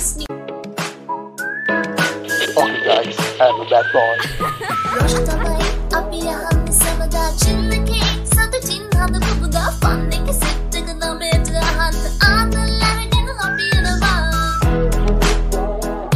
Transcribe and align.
last 0.00 0.16
new. 0.16 0.26
Guys, 2.84 3.16
I'm 3.40 3.60
a 3.60 3.68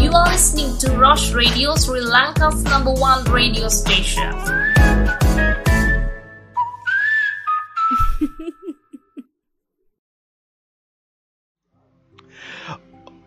you 0.01 0.13
are 0.13 0.27
listening 0.27 0.77
to 0.79 0.91
Rush 0.97 1.33
Radio, 1.33 1.77
Sri 1.77 2.01
Lanka's 2.01 2.63
number 2.65 2.93
one 2.93 3.25
radio 3.25 3.69
station. 3.69 4.74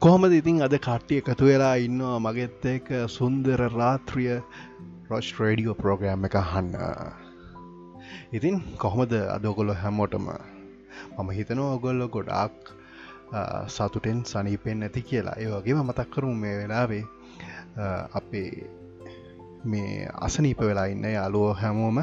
කොහොමද 0.07 0.31
ඉතින් 0.31 0.61
අද 0.63 0.71
කට්ටිය 0.71 1.17
එකතු 1.19 1.47
වෙලා 1.49 1.75
ඉන්නවා? 1.85 2.19
මගෙත් 2.25 2.65
එක 2.73 2.89
සුන්දර 3.11 3.61
රාත්‍රිය 3.73 4.35
රොෂ් 5.09 5.31
රේඩියෝ 5.39 5.73
ප්‍රෝග්‍රෑම් 5.81 6.27
එක 6.27 6.37
හන්න 6.51 6.77
ඉතින් 8.37 8.61
කොහොමද 8.83 9.15
අදෝගොල්ලො 9.35 9.75
හැමෝටම? 9.81 10.29
මම 11.17 11.31
හිතනවා 11.39 11.73
ඔගොල්ලො 11.79 12.07
ගොඩාක් 12.13 12.71
සතුටෙන් 13.75 14.21
සනීපෙන් 14.31 14.87
ඇති 14.87 15.03
කියලා. 15.09 15.35
ඒ 15.43 15.49
වගේම 15.55 15.83
මතක් 15.83 16.07
කරුම් 16.13 16.39
මේ 16.45 16.55
වෙලාවේ 16.61 17.03
අපේ 18.21 18.51
මේ 19.65 20.07
අසනීප 20.29 20.63
වෙලා 20.69 20.87
ඉන්න 20.93 21.11
යාලුවෝ 21.17 21.53
හැමෝම. 21.63 21.99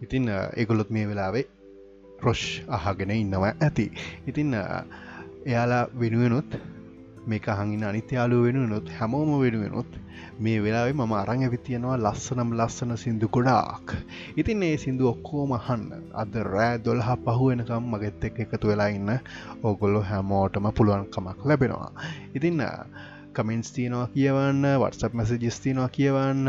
ඉතින් 0.00 0.32
ඒගොලොත් 0.32 0.96
මේ 0.98 1.06
වෙලාවේ 1.12 1.46
රොෂ් 2.24 2.48
අහගෙන 2.80 3.16
ඉන්නවා 3.20 3.54
ඇති. 3.60 3.90
ඉතින් 4.26 4.56
එයාලා 5.46 5.84
වෙනුවෙනුත් 6.00 6.50
මේක 7.26 7.46
හඟින 7.48 7.84
අනිත්‍යයාලු 7.84 8.42
වෙනුවෙනුත් 8.44 8.88
හැමෝම 8.98 9.30
වෙනුවෙනුත් 9.40 9.92
මේ 10.38 10.56
වෙලාවේ 10.64 10.92
මම 10.92 11.12
අරං 11.12 11.44
ඇවිතියෙනවා 11.46 11.96
ලස්සනම් 11.98 12.50
ලස්සන 12.58 12.96
සිින්දු 12.96 13.28
ගොඩාක්. 13.28 13.94
ඉතින් 14.36 14.62
ඒ 14.62 14.76
සිින්දු 14.82 15.08
ඔක්කෝම 15.08 15.54
හන්න 15.66 16.10
අද 16.22 16.34
රෑ 16.48 16.74
දොල්හ 16.84 17.08
පහුවෙනකම් 17.24 17.88
මගෙත් 17.92 18.24
එක් 18.24 18.40
එකතු 18.44 18.72
වෙලා 18.72 18.88
ඉන්න 18.88 19.12
ඕගොල්ලො 19.64 20.02
හැමෝටම 20.10 20.68
පුළුවන්කමක් 20.76 21.46
ලැබෙනවා. 21.48 21.90
ඉතින්න 22.34 22.60
කමෙන්ස් 23.32 23.72
තියනවා 23.72 24.06
කියවන්න 24.14 24.68
වටසප් 24.74 25.12
මැසජිස් 25.14 25.60
තියනවා 25.60 25.88
කියවන්න. 25.96 26.46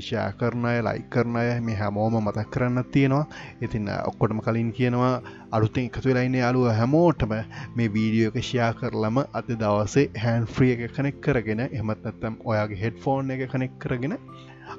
ශා 0.00 0.26
කරනය 0.32 0.72
ලයි 0.80 1.02
කරනය 1.10 1.44
මේ 1.60 1.76
හැමෝම 1.76 2.16
මතක් 2.20 2.50
කරන්න 2.50 2.84
තියෙනවා. 2.92 3.26
ඉතින් 3.62 3.88
ඔක්කොටම 4.00 4.40
කලින් 4.40 4.70
කියනවා 4.72 5.12
අලුතින් 5.52 5.88
එකතු 5.90 6.08
වෙලයින්න 6.08 6.38
යාලුව 6.40 6.68
හැමෝටම 6.72 7.34
මේ 7.76 7.88
වීඩියෝ 7.96 8.32
එක 8.32 8.38
ෂයා 8.42 8.70
කරලම 8.74 9.18
අද 9.32 9.50
දවසේ 9.54 10.06
හැන් 10.24 10.46
ෆ්‍රිය 10.46 10.72
එක 10.76 10.94
කනෙක් 10.96 11.20
කරගෙන 11.20 11.64
එමත් 11.64 12.04
නැත්තම් 12.04 12.38
ඔයාගේ 12.44 12.82
හෙඩ් 12.84 13.00
ෆෝන් 13.04 13.30
එක 13.30 13.44
කනෙක් 13.54 13.78
කරගෙන 13.78 14.16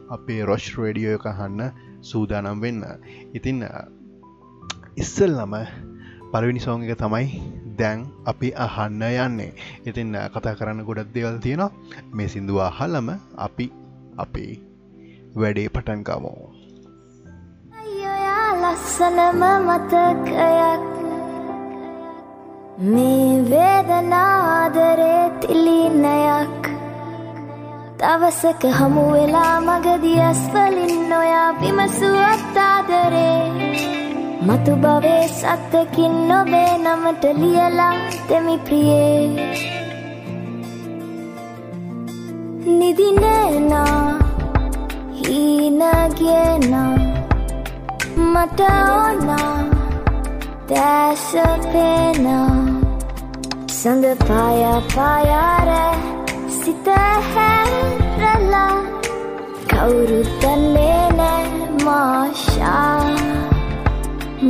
අපේ 0.10 0.42
රොෂ් 0.44 0.70
රේඩියෝ 0.78 1.18
එක 1.20 1.28
හන්න 1.32 1.72
සූදානම් 2.04 2.62
වෙන්න. 2.62 2.84
ඉතින් 3.34 3.66
ඉස්සල්ලම 4.98 5.56
පලවිනි 6.32 6.62
සෝන් 6.62 6.86
එක 6.86 6.98
තමයි 7.02 7.42
දැන් 7.78 8.08
අපි 8.26 8.54
අහන්න 8.58 9.04
යන්නේ. 9.04 9.52
ඉතින් 9.86 10.16
කතා 10.34 10.56
කරන්න 10.56 10.86
ගොඩක් 10.86 11.14
දෙවල් 11.16 11.38
තියෙනවා. 11.40 11.72
මේ 12.14 12.28
සිින්දුවා 12.28 12.72
හල්ලම 12.80 13.16
අපි 13.38 13.72
අපේ 14.18 14.69
වැඩේ 15.36 15.70
පටන්ගමු 15.70 16.34
අයියොයා 17.74 18.48
ලස්සනම 18.62 19.42
මතකයක්. 19.68 20.88
මේ 22.86 23.30
වේදනාදරේ 23.50 25.24
තිලිනයක් 25.42 26.70
දවසක 28.00 28.64
හමු 28.80 29.06
වෙලා 29.12 29.56
මගදී 29.62 30.20
ඇස්වලින් 30.22 31.10
නොයා 31.10 31.50
විමසුවත්තාදරේ 31.62 33.40
මතු 34.42 34.76
භවේ 34.76 35.28
සත්තකින් 35.30 36.16
නොබේ 36.28 36.72
නමට 36.78 37.24
ලියලා 37.34 37.96
දෙමි 38.30 38.58
ප්‍රියේ. 38.58 39.26
නිදිනේනා 42.70 44.19
හීනගෙන 45.30 46.74
මට 48.26 48.60
ඕනා 48.60 49.58
දැසපෙන 50.70 52.28
සඳ 53.72 54.06
පාය 54.28 54.64
පායාර 54.96 55.70
සිත 56.60 56.88
හැරලා 57.28 58.78
කවුරුත්තන්නේ 59.70 61.06
නෑ 61.12 61.46
මාශා 61.86 63.00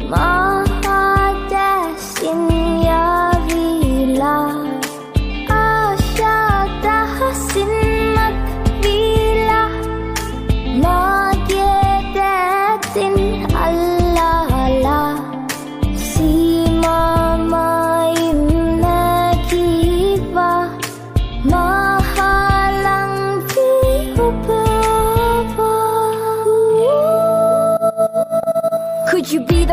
Long 0.09 0.46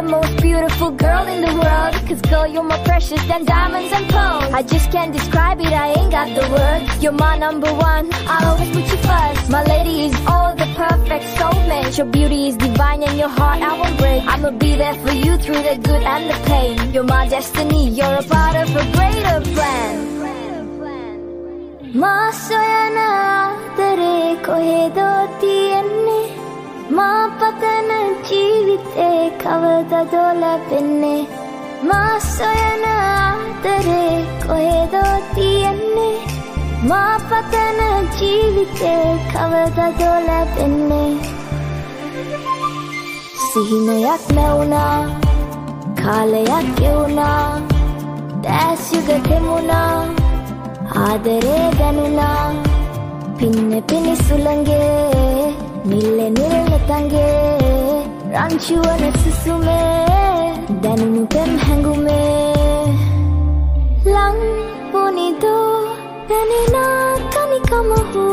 most 0.04 0.36
beautiful 0.42 0.92
girl 0.92 1.26
in 1.28 1.42
the 1.42 1.54
world. 1.64 1.94
Cause 2.08 2.22
girl, 2.22 2.48
you're 2.48 2.64
more 2.64 2.84
precious 2.84 3.22
than 3.28 3.46
diamonds 3.46 3.92
and 3.92 4.08
pearls. 4.10 4.54
I 4.54 4.62
just 4.64 4.92
can't 4.92 5.12
describe 5.14 5.60
it, 5.60 5.72
I 5.74 5.88
ain't 5.98 6.12
got 6.12 6.28
the 6.40 6.46
words. 6.56 7.04
You're 7.04 7.12
my 7.28 7.38
number 7.38 7.72
one, 7.74 8.12
I 8.28 8.38
always 8.50 8.70
put 8.76 8.86
you 8.92 8.98
first. 9.10 9.50
My 9.50 9.64
lady 9.64 10.06
is 10.08 10.16
all 10.28 10.56
the 10.56 10.68
perfect 10.76 11.26
soulmate. 11.38 11.98
Your 11.98 12.08
beauty 12.08 12.48
is 12.50 12.58
divine 12.58 13.04
and 13.04 13.18
your 13.18 13.30
heart 13.30 13.62
I 13.62 13.78
won't 13.80 13.98
break. 13.98 14.24
I'ma 14.24 14.52
be 14.52 14.76
there 14.76 14.96
for 14.96 15.12
you 15.12 15.38
through 15.38 15.62
the 15.70 15.78
good 15.82 16.04
and 16.04 16.30
the 16.30 16.38
pain. 16.48 16.92
You're 16.94 17.04
my 17.04 17.28
destiny, 17.28 17.90
you're 17.90 18.16
a 18.16 18.24
part 18.24 18.56
of 18.56 18.70
a 18.76 18.86
greater 18.96 19.42
plan. 19.54 20.10
Μα 21.96 22.18
σωένα 22.46 23.10
τερεκοχεδοτιέννη 23.76 26.22
මා 26.98 27.24
පතන 27.40 27.92
ජීවිතේ 28.28 29.22
කවදදෝ 29.42 30.32
ලැබෙන්නේ 30.42 31.22
මාසොයන 31.90 32.84
ආදරේ 32.90 34.16
කොහෙදෝ 34.44 35.16
තියෙන්නේ? 35.36 36.18
මා 36.90 37.16
පතන 37.30 37.80
ජීවිතේ 38.18 39.08
කවදදෝ 39.32 40.18
ලැබෙන්නේ 40.28 41.12
සිහිනයක් 43.46 44.24
නැවුණා 44.36 45.00
කාලයක් 46.02 46.68
ගෙවුණා 46.80 47.62
දැස්යුග 48.44 49.10
තෙමුණා 49.30 49.98
ආදරේ 50.98 51.66
දැනුණා. 51.80 52.48
පින්න 53.38 53.84
පිණිසුළගේ 53.90 55.33
නිල්ල 55.90 56.20
නිල්නතන්ගේ 56.36 58.04
රංචුවන 58.34 59.04
සුසුමේ 59.22 60.54
දැනුණු 60.84 61.24
පෙම් 61.34 61.52
හැඟුමේ. 61.64 62.88
ලංපුනිදෝ 64.06 65.72
දැනෙනා 66.30 67.10
කනිකමහු 67.34 68.24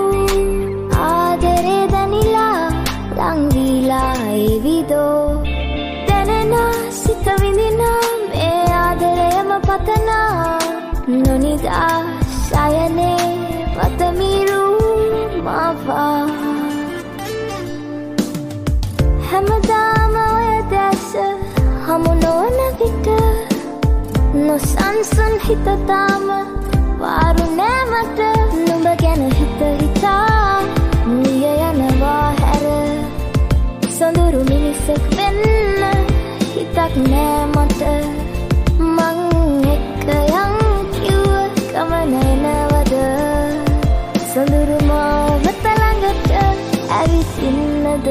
ආදරේ 1.00 1.84
දැනිලා 1.92 2.66
ලංවීලා 3.18 4.14
ඒවිදෝ 4.34 5.42
දැනෙනා 6.08 6.74
සිත 7.00 7.26
විඳිනා 7.40 8.04
මේ 8.28 8.62
ආදරයම 8.82 9.50
පතනා 9.68 10.58
නොනිදා 11.18 11.96
සයනේ 12.44 13.26
පතමිරු 13.74 14.62
මවා. 15.44 16.39
හැමදාම 19.40 20.14
ඔය 20.20 20.48
දැස 20.70 21.04
හමු 21.84 22.12
නොවන 22.14 22.58
විට 22.78 23.06
නොසන්සන් 24.38 25.34
හිතතාම 25.44 26.26
වාරු 27.00 27.46
නෑමට 27.58 28.20
නුඹ 28.58 28.88
ගැන 29.02 29.22
හිත 29.38 29.62
හිතා 29.80 30.60
නිය 31.12 31.44
යනවා 31.68 32.26
හැර. 32.40 32.66
සොඳුරු 33.98 34.42
මිනිසෙක් 34.50 35.08
වෙන්න 35.16 35.40
හිතක් 36.46 36.98
නෑමට 37.06 37.82
මං 38.88 39.18
එක්ක 39.74 40.08
යන් 40.18 40.54
කිව්ව 40.94 41.32
ගමන 41.72 42.14
එනවද? 42.24 42.94
සොඳුරු 44.34 44.78
මාවත 44.84 45.64
ළඟට 45.70 46.30
ඇවිසින්නද 46.92 48.08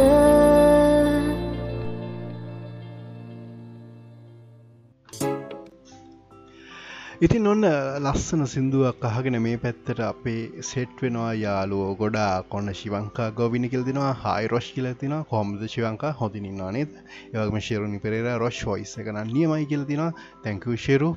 ඉතින් 7.20 7.48
ඔන්න 7.52 7.66
ලස්සන 8.02 8.46
සිින්දුවක් 8.48 9.02
අහගෙන 9.08 9.38
මේ 9.46 9.58
පැත්තට 9.64 9.98
අපේ 10.04 10.62
සෙට් 10.68 11.02
වෙනවා. 11.04 11.34
යාලුවෝ 11.36 11.90
ගොඩා 12.02 12.44
කොන්න 12.54 12.74
ශිවංකා 12.82 13.26
ගෝවිනි 13.40 13.70
කිල්දිනවා 13.74 14.12
හයි 14.22 14.48
රොෂ් 14.54 14.70
කියලතින 14.76 15.16
කොම්ද 15.32 15.66
ශිවංකා? 15.74 16.14
හොදිනින්වා 16.22 16.72
නේද? 16.72 16.96
ඒවගේම 17.34 17.66
ශේරුණි 17.68 18.00
පෙරේර 18.00 18.40
රොෂ් 18.40 18.62
ොයිස් 18.76 18.96
එකන 19.04 19.20
නියමයි 19.34 19.68
කියලතින 19.72 20.04
තැංකව 20.46 20.78
ශේරු 20.86 21.10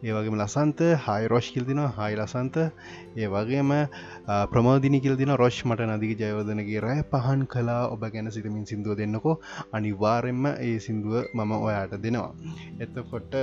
ඒවගේම 0.00 0.36
ලසන්ත 0.36 0.80
හයි 0.96 1.26
රොෂ් 1.26 1.46
කිල්දින 1.50 1.80
හයි 1.90 2.14
ලසන්ත. 2.14 2.56
ඒ 3.16 3.26
වගේම 3.26 3.70
ප්‍රමෝදිනි 4.52 5.00
කිල්දින 5.00 5.32
රොෂ් 5.34 5.58
මට 5.64 5.88
නදික 5.88 6.12
ජයවදනගේ 6.16 6.80
රෑ 6.80 7.02
පහන් 7.04 7.40
කලා 7.46 7.80
ඔබ 7.88 8.04
ගැන 8.06 8.30
සිතමින් 8.30 8.64
සිින්දුව 8.64 8.94
දෙන්නකෝ. 8.96 9.34
අනිවාරෙන්ම 9.72 10.46
ඒ 10.46 10.78
සිින්දුව 10.78 11.34
මම 11.34 11.52
ඔයාට 11.58 11.96
දෙනවා. 11.98 12.30
එතකොට 12.78 13.34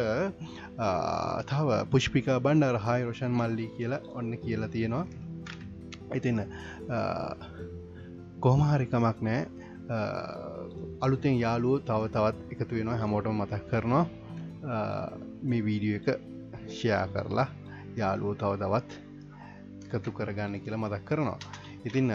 තව 1.45 1.67
පුෂ්පිකා 1.91 2.39
බණ්ඩ 2.39 2.77
රහයි 2.77 3.03
රෝෂන් 3.03 3.33
මල්ලි 3.33 3.65
කියලා 3.75 3.99
ඔන්න 4.13 4.37
කියලා 4.37 4.69
තියෙනවා. 4.69 5.05
ඉතින්න 6.13 6.39
කොහමහරිකමක් 8.39 9.19
නෑ. 9.21 9.41
අලුතෙන් 11.01 11.35
යාලුව 11.37 11.83
තව 11.83 12.07
තවත් 12.15 12.37
එකතු 12.53 12.79
වෙනවා 12.79 12.97
හැමෝටම 12.97 13.35
මතක් 13.41 13.61
කරනවා. 13.69 14.05
මේ 15.43 15.61
වීඩියෝ 15.61 15.99
එක 16.01 16.34
ෂයා 16.67 17.05
කරලා 17.13 17.47
යාලුව 17.97 18.37
තව 18.41 18.51
තවත් 18.61 18.89
එකතු 19.93 20.11
කරගන්න 20.11 20.59
කියලා 20.63 20.81
මතක් 20.83 21.05
කරනවා. 21.05 21.39
ඉතින්න 21.85 22.11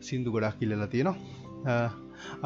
සිින්දු 0.00 0.32
ගොඩක් 0.32 0.58
කිල්ලලා 0.58 0.86
තියෙනවා. 0.86 1.90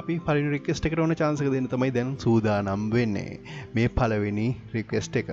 අපි 0.01 0.21
පලි 0.27 0.49
රික්ෙස්ට 0.55 0.87
එක 0.87 0.99
ඕන 0.99 1.17
චාන්සක 1.17 1.51
දෙන්න 1.55 1.69
තමයි 1.69 1.91
දැන් 1.95 2.15
සූදා 2.19 2.63
නම් 2.63 2.89
වෙන්නේ. 2.95 3.41
මේ 3.75 3.89
පලවෙනි 3.89 4.49
රික්වෙස්ට 4.75 5.21
එක. 5.23 5.31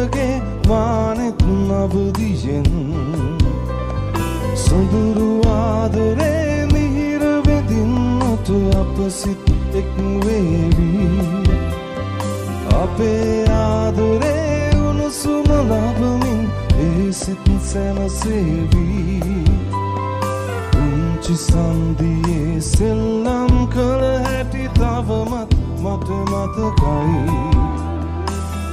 ඔබගේ 0.00 0.42
මානෙත් 0.68 1.40
නවදියෙන්. 1.42 2.68
සොඳුරු 4.56 5.30
ආදරේ 5.46 6.66
මිහිරවෙදින්නට 6.72 8.48
අප 8.74 8.96
සිත් 9.10 9.44
එක් 9.74 9.92
වේවී 10.24 11.20
අපේ 12.74 13.44
ආදරේ 13.48 14.70
උණුසුම 14.80 15.48
ලබමින් 15.62 16.40
ඒ 16.78 17.12
සිත් 17.12 17.46
සැනසේවී. 17.62 19.34
උංචි 20.78 21.36
සන්දියේ 21.38 22.60
සෙල්ලම් 22.62 23.52
කළ 23.68 24.04
හැටි 24.24 24.64
තවමත් 24.74 25.50
මට 25.82 26.08
මතකයි. 26.30 27.79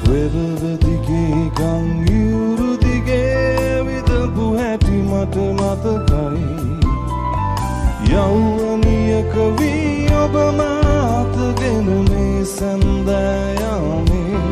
වෙරවදිගේ 0.08 1.42
ගංයුරුදිගේ 1.58 3.18
විදපු 3.88 4.46
හැටි 4.58 4.98
මට 5.04 5.36
මතකයි 5.58 6.48
යෞවනියක 8.12 9.34
වී 9.58 10.08
ඔබ 10.18 10.36
මාතගෙන 10.60 11.88
මේ 12.10 12.46
සැන්දෑයාමේ 12.48 14.44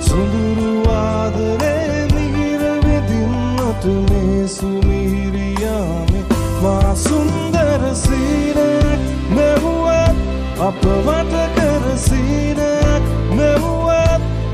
සුඳුරු 0.00 0.70
ආදරේ 0.92 2.00
මිහිරවෙදින්නට 2.14 3.84
මේ 4.08 4.42
සුමිහිරියාමේ 4.48 6.24
මා 6.62 6.90
සුන්දර 6.96 7.82
සීනයක් 7.96 9.00
මෙවුවත් 9.36 10.16
අප 10.62 10.82
මට 10.98 11.34
කර 11.56 11.84
සීනයක් 11.98 13.04
මෙවුවත් 13.36 13.87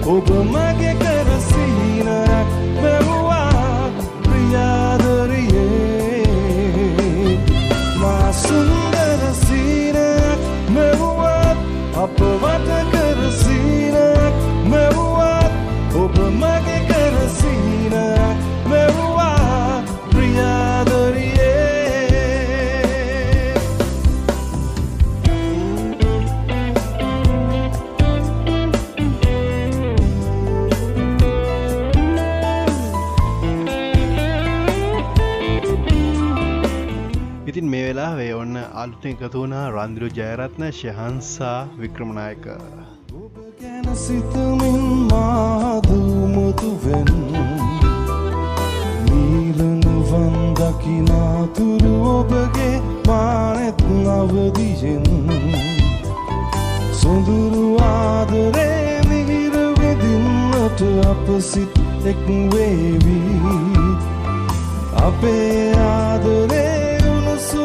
ඔබ 0.07 0.29
මගේ 0.45 0.95
කර 0.95 1.29
සීනයක් 1.41 2.49
මෙවුවා 2.83 3.89
ප්‍රියාදරියේ 4.23 4.84
වේ 38.75 38.75
ඔන්න 38.75 38.83
අලුත 38.83 39.05
එකතු 39.07 39.29
වුණා 39.35 39.71
රන්දිරු 39.71 40.09
ජයරත්න 40.09 40.73
ශහන්සා 40.73 41.69
වික්‍රමණයක 41.79 42.47
ඔබ 42.49 43.37
ගැන 43.61 43.97
සිතමින් 43.97 45.09
මාදමුතුවෙන් 45.11 47.07
නීලනුවන් 49.07 50.55
දකිනාතුරු 50.55 52.11
ඔබගේ 52.11 52.83
මානෙත් 53.07 53.81
නවදියෙන් 53.89 55.05
සොඳුරු 56.93 57.79
ආදරේ 57.81 59.01
මිහිරවෙදින්නට 59.09 60.81
අප 61.05 61.43
සිත් 61.43 62.07
එක් 62.07 62.27
වේවී 62.27 63.39
අපේ 64.97 65.73
ආදරේ 65.73 66.74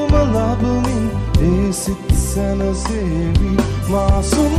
උණුසුම 0.10 0.34
ලබමින් 0.34 1.12
ඒ 1.42 1.74
සිත් 1.74 2.16
සැනසේවී. 2.16 3.58
මා 3.89 4.24
සුන්දර 4.24 4.59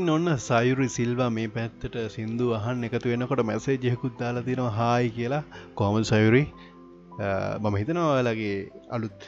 ඉතින් 0.00 0.10
ඔන්න 0.10 0.28
සයුරි 0.40 0.86
සිල්වා 0.88 1.28
මේ 1.28 1.48
පැත්තට 1.54 1.96
සිින්දු 2.14 2.44
අහන් 2.58 2.84
එකතු 2.86 3.10
වෙනකොට 3.12 3.40
මැසේ 3.44 3.74
ජෙකුත් 3.82 4.14
දාලා 4.20 4.42
තියෙනවා 4.42 4.70
හායි 4.72 5.10
කියලා. 5.16 5.42
කොමල් 5.74 6.04
සයුරි? 6.04 6.40
මම 7.60 7.76
හිතනවාලගේ 7.80 8.54
අලුත් 8.90 9.26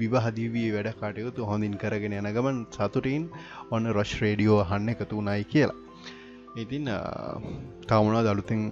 විවාහදීවී 0.00 0.66
වැඩ 0.74 0.90
කටයුතු 1.00 1.48
හොඳින් 1.50 1.78
කරගෙන 1.82 2.16
යන 2.18 2.28
ගමන් 2.36 2.58
සතුටින් 2.76 3.24
ඔන්න 3.70 3.92
රොෂ් 3.98 4.12
රේඩියෝ 4.22 4.60
අහන්න 4.64 4.92
එකතු 4.94 5.22
වනයි 5.22 5.48
කියලා. 5.52 5.78
ඉතින් 6.56 6.92
තවමනා 7.88 8.24
දළුතින් 8.28 8.62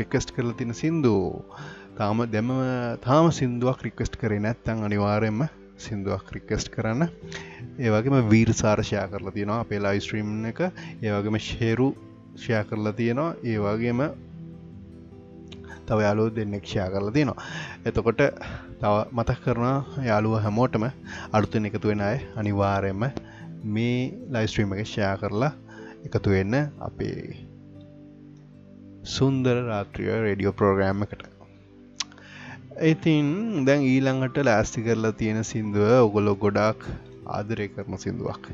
රික්කස්ට් 0.00 0.34
කරලා 0.36 0.58
තින 0.60 0.76
සින්දු? 0.82 1.14
තාම 1.98 2.20
දෙම 2.36 2.52
තාම 3.06 3.32
සිින්දුවක් 3.38 3.86
රික්වස්ට් 3.88 4.20
කරේ 4.20 4.44
නැත්තං 4.46 4.84
අනිවාරයෙන්ම 4.88 5.40
සිින්දුවක් 5.78 6.30
රික්කස්ට් 6.34 6.70
කරන්න. 6.70 7.08
ඒවගේම 7.78 8.30
වීර් 8.30 8.52
සාර්ශයා 8.54 9.06
කරලා 9.08 9.32
තියෙනවා 9.32 9.60
අපේ 9.60 9.80
ලයිස්ට්‍රීම් 9.80 10.30
එක. 10.46 10.60
ඒවගේම 11.02 11.38
ශේරු 11.40 11.88
ෂයා 12.36 12.64
කරලා 12.64 12.92
තියෙනවා. 12.92 13.34
ඒ 13.44 13.58
වගේම 13.58 14.00
තව 15.86 15.98
යාලෝ 16.00 16.28
දෙන්නෙක් 16.36 16.64
ෂයා 16.64 16.88
කරලා 16.90 17.12
තියෙනවා. 17.12 17.42
එතකොට 17.86 18.22
තව 18.80 18.94
මතක් 19.12 19.38
කරන 19.44 19.66
යාළුව 20.04 20.38
හැමෝටම 20.40 20.86
අලුතෙන් 21.32 21.68
එකතු 21.70 21.88
වෙන 21.88 22.02
අය 22.02 22.18
අනිවාරයෙන්ම 22.36 23.04
මේ 23.68 24.00
ලයිස්ට්‍රීම 24.30 24.74
එක 24.74 24.86
ෂයා 24.86 25.14
කරලා 25.16 25.52
එකතු 26.06 26.30
වෙන්න 26.30 26.58
අපේ 26.80 27.16
සුන්දර 29.08 29.56
රාත්‍රිය 29.64 30.12
රඩියෝ 30.16 30.52
ප්‍රෝග්‍රෑම් 30.52 31.02
එකට. 31.02 31.35
ඉතින් 32.76 33.64
දැන් 33.64 33.82
ඊළඟට 33.82 34.38
ලෑස්ති 34.44 34.82
කරලා 34.82 35.12
තියෙන 35.12 35.44
සිින්දුව 35.44 35.92
ඔගොලො 35.98 36.34
ගොඩාක් 36.36 36.84
ආදරය 37.26 37.68
කරන 37.68 37.96
සිින්දුවක්. 37.96 38.44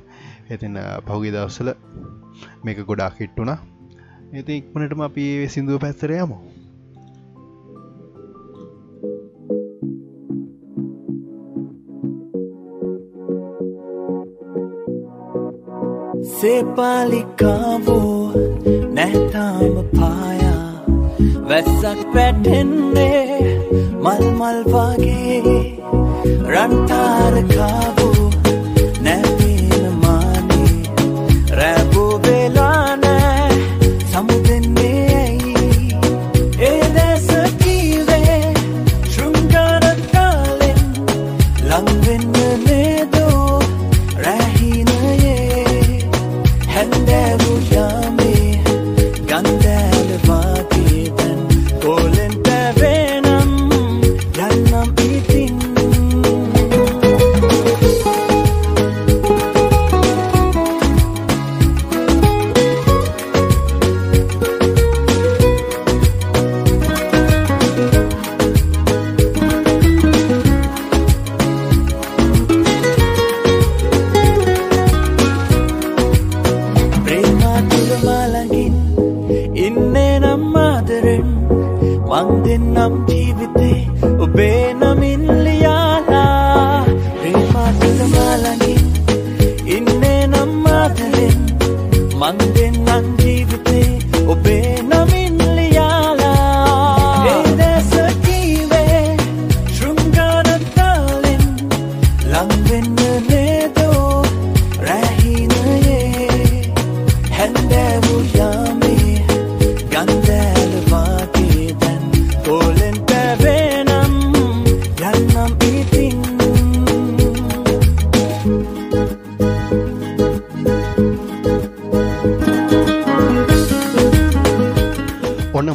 ඇතින් 0.50 0.78
පහුගි 1.06 1.30
දවසල 1.30 1.70
මේක 2.64 2.78
ගොඩාක් 2.86 3.18
හිට්ටුනා 3.18 3.58
ඇති 4.32 4.56
ඉක්මනටම 4.56 5.00
අපි 5.00 5.24
සිින්දුව 5.48 5.80
පැත්තරයමු 5.80 6.38
සේපාලිකාවෝ 16.32 18.30
නැතාම 18.90 19.76
පායා. 19.92 20.70
වැස්සක් 21.48 22.00
පැටෙන්නේ 22.14 23.51
मलमल 24.04 24.62
बगे 24.68 25.40
रंटार 26.54 27.40
खाब 27.54 28.01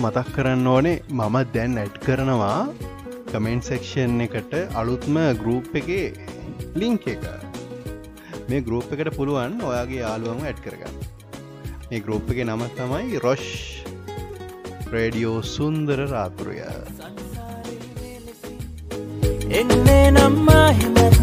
මතක් 0.08 0.30
කරන්න 0.34 0.68
ඕනේ 0.68 1.00
මම 1.12 1.36
දැන් 1.54 1.74
ඇඩ් 1.78 1.96
කරනවා 2.04 2.60
කමෙන්ට් 3.30 3.66
සෙක්ෂන් 3.66 4.22
එකට 4.22 4.54
අලුත්ම 4.74 5.18
ගරුප් 5.40 5.74
එකේ 5.76 6.14
ලිංක 6.76 7.08
එක. 7.08 7.26
මේ 8.48 8.62
ගරුප් 8.62 8.88
එකට 8.90 9.10
පුළුවන් 9.18 9.58
ඔයාගේ 9.62 10.00
යාළුවම 10.00 10.46
ඇඩ් 10.46 10.62
කරගන්න. 10.64 10.96
මේ 11.90 12.00
ගරුප් 12.00 12.32
එක 12.32 12.40
නම 12.46 12.64
තමයි 12.78 13.20
රොෂ් 13.20 13.48
රේඩියෝ 14.92 15.42
සුන්දර 15.46 16.06
රාතුරය. 16.06 16.58
එන්නේ 19.52 20.06
නම්මා 20.12 20.68
හෙමත් 20.74 21.18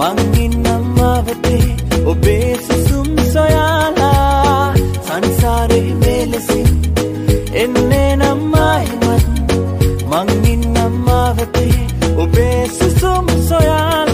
මංගින් 0.00 0.54
නම්මාවතේ 0.64 1.64
ඔබේ 2.06 2.52
සුසුම් 2.66 3.10
සොයාලා 3.28 4.74
සංසාරෙහි 5.06 5.94
මේලෙසින් 5.96 6.91
එන්නේ 7.54 8.16
නම්මා 8.16 8.78
හෙමත් 8.78 9.52
මංගින් 10.10 10.62
නම්මාවතේ 10.74 11.74
ඔබේ 12.16 12.68
සුසුම් 12.68 13.26
සොයාලා 13.48 14.11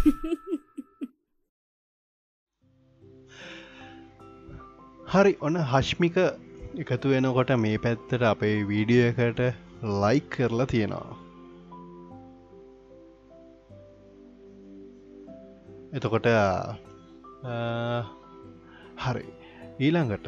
හරි 5.12 5.36
ඔන්න 5.40 5.56
හශ්මික 5.70 6.16
එකතු 6.82 7.08
වෙනකොට 7.12 7.50
මේ 7.64 7.78
පැත්තට 7.78 8.22
අපේ 8.30 8.64
වීඩියෝ 8.68 9.08
එකට 9.10 9.40
ලයික් 10.02 10.30
කරලා 10.36 10.66
තියෙනවා. 10.66 11.16
එතකොට 15.92 16.26
අ, 16.26 16.76
හරි. 19.04 19.24
ඊළඟට 19.80 20.26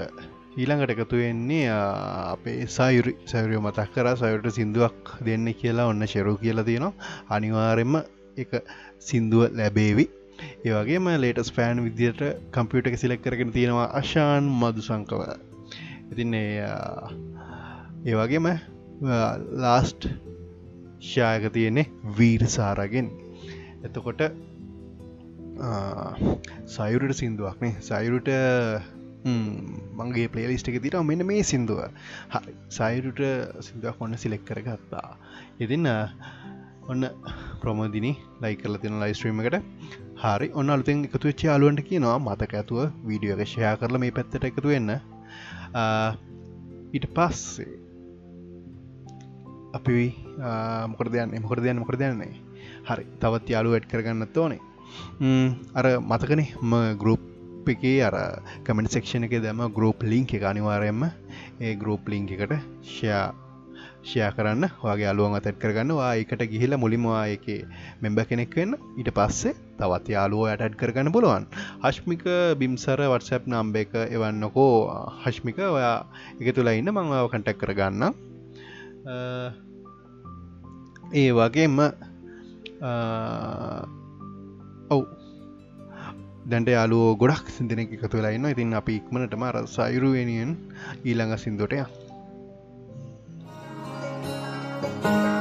ඊළඟට 0.56 0.90
එකතු 0.94 1.16
වෙන්නේ 1.16 1.68
අ, 1.70 2.32
අපේ 2.34 2.66
සයුරි 2.68 3.14
සැවරිය 3.26 3.60
මතක් 3.60 3.92
කර 3.94 4.16
සයුට 4.16 4.50
සිින්දුවක් 4.50 5.18
දෙන්න 5.26 5.46
කියලා 5.54 5.86
ඔන්න 5.86 6.06
ශෙරු 6.06 6.36
කියලා 6.36 6.64
තියෙනවා. 6.64 6.92
අනිවාරෙන්ම 7.30 8.02
එක 8.36 8.64
සින්දුව 9.00 9.52
ලැබේවි. 9.52 10.08
ඒවගේම 10.66 11.08
ලේටස් 11.20 11.52
ෆෑන් 11.52 11.84
විදියට 11.84 12.22
කම්පියුට 12.52 12.90
එක 12.90 12.98
සිලෙක් 12.98 13.22
කරගෙන 13.22 13.52
තියෙනවා 13.52 13.88
අශාන් 14.00 14.48
මදු 14.60 14.82
සංකව 14.82 15.20
ඉතින් 16.12 16.34
ඒවගේම 16.36 18.48
ලාස්ට් 19.64 20.08
ශායක 21.02 21.52
තියෙන්නේ 21.52 21.90
වීර 22.18 22.48
සාරගෙන්. 22.48 23.10
එතකොට 23.84 24.22
සයුරට 26.68 27.14
සිින්දුවක්නේ 27.20 27.76
සයුරුට 27.82 28.28
මගේ 30.00 30.28
පලේලිස්ට 30.28 30.68
එක 30.68 30.82
තිර 30.82 30.96
මෙන්න 31.02 31.26
මේ 31.26 31.44
සිින්දුව. 31.44 31.84
හරි. 32.28 32.54
සයිරුට 32.70 33.20
සිින්දුවක් 33.60 34.00
ඔන්න 34.00 34.16
සිලෙක් 34.16 34.44
කරගත්තා. 34.44 35.16
ඉතින්න 35.60 35.86
ඔන්න 36.90 37.02
ප්‍රමදිනි 37.62 38.12
ලයි 38.42 38.54
කරල 38.60 38.76
තින 38.82 38.98
ලයිස්ට්‍රීම 39.02 39.40
එකට. 39.42 39.56
හරි 40.22 40.48
ඔන්න 40.60 40.72
අලුතෙන් 40.74 41.04
එකතු 41.08 41.28
වෙච්ච 41.30 41.44
අලුවන්ට 41.56 41.82
කියනවා 41.88 42.16
මතක 42.26 42.52
ඇතුව 42.60 42.80
වීඩියෝ 43.08 43.38
එක 43.38 43.50
ෂයා 43.52 43.74
කරල 43.80 43.98
මේ 44.02 44.16
පැත්තට 44.18 44.48
එකතු 44.50 44.68
වෙන්න. 44.74 44.90
ඊට 46.94 47.06
පස්සේ 47.16 47.78
අපි 49.78 49.96
මොකර 50.92 51.08
දයන්න 51.14 51.38
මොකර 51.44 51.60
දයන්න 51.64 51.82
මොකර 51.82 51.96
දයන්නේ 52.02 52.32
හරි 52.88 53.04
තවත් 53.22 53.54
යාලු 53.54 53.74
වැඩ් 53.74 53.90
කරගන්නත් 53.92 54.36
ඕනේ. 54.44 54.60
අර 55.78 55.86
මතකනේ 56.10 56.48
ම 56.70 56.74
ගරුප් 57.02 57.22
එකේ 57.74 57.98
අර 58.08 58.16
කමෙන්ට 58.66 58.94
සෙක්ෂණ 58.96 59.26
එක 59.28 59.38
දම 59.44 59.62
ගරුප් 59.76 60.02
ලිංක් 60.12 60.34
එක 60.38 60.44
අනිවාරයම 60.50 61.02
ඒ 61.06 61.72
ගරුප් 61.82 62.08
ලිංක් 62.12 62.30
එකට 62.36 62.54
ෂයා 62.92 63.24
ෂයා 64.02 64.30
කරන්න 64.34 64.66
වගේ 64.80 65.06
අලුවන් 65.06 65.36
අතැත් 65.38 65.58
කරගන්නවා 65.58 66.10
එකට 66.16 66.42
ගිහිල 66.50 66.74
මුලිමවා 66.76 67.22
එක 67.28 67.46
මෙම්බ 68.02 68.18
කෙනෙක් 68.24 68.54
වෙන්න. 68.56 68.74
ඊට 68.98 69.10
පස්සේ 69.10 69.54
තවත් 69.78 70.14
යාලුව 70.14 70.42
ඇටඩ් 70.44 70.74
කරගන්න 70.76 71.12
පුළුවන්. 71.12 71.46
හශ්මික 71.82 72.24
බිම්සර 72.58 73.02
වටසැප් 73.04 73.46
නම්බ 73.46 73.76
එක 73.76 73.94
එවන්නකෝ. 74.08 74.74
හශ්මික 75.22 75.58
ඔයා 75.68 75.96
එක 76.40 76.54
තුළ 76.54 76.72
ඉන්න. 76.72 76.90
මංව 76.90 77.30
කටක් 77.30 77.58
කරගන්න 77.58 78.02
ඒ 81.14 81.30
වගේම 81.32 81.78
ඔව්. 84.90 85.02
දැන්ට 86.44 86.68
යාලුව 86.68 87.18
ගොඩක් 87.18 87.50
සිදනෙක් 87.52 87.92
එකතු 87.94 88.18
වෙලාන්න 88.18 88.50
ඉතින් 88.50 88.74
අපි 88.74 88.98
ඉක්මනට 88.98 89.34
මර 89.36 89.66
සයිරුවනියෙන් 89.70 90.56
ඊළඟ 91.02 91.38
සිින්දොටය 91.38 91.84
Thank 94.82 95.26
you. 95.26 95.31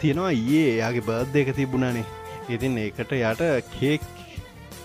තියෙනවා. 0.00 0.32
ඒ 0.54 0.64
එයාගේ 0.70 1.06
බර්ධ 1.06 1.36
එක 1.42 1.54
තිබුණනේ. 1.56 2.06
ඉතින් 2.48 2.78
ඒකට 2.78 3.12
යට 3.12 3.42
කේක් 3.74 4.02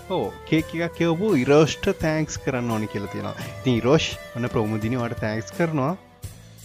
හෝ 0.08 0.24
කේක් 0.48 0.74
එකක් 0.76 0.96
කියවපු 0.98 1.28
ඉරෝෂ්ට 1.36 1.86
තෑන්ක්ස් 2.00 2.36
කරන්න 2.38 2.70
ඕනි 2.70 2.88
කියලා 2.88 3.12
තියෙනවා. 3.12 3.46
ඉතින් 3.52 3.78
ඉරෝෂ් 3.80 4.06
ඔන්න 4.36 4.48
ප්‍රමුදිනිවට 4.52 5.20
තෑන්ක්ස් 5.22 5.50
කරනවා. 5.52 5.94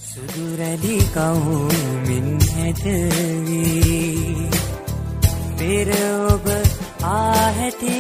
සුදුරැලි 0.06 0.98
කවුමින් 1.16 2.28
හැටවී 2.52 4.50
පෙර 5.58 5.90
ඔබ 6.28 6.46
ආහැටි 7.06 7.96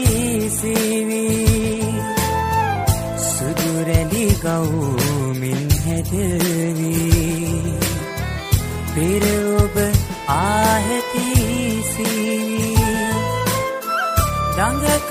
සිවී? 0.58 1.94
සුදුරැලි 3.32 4.28
කවුමින් 4.44 5.68
හැටවී 5.86 7.76
පෙර 8.94 9.24
ඔබ 9.58 9.76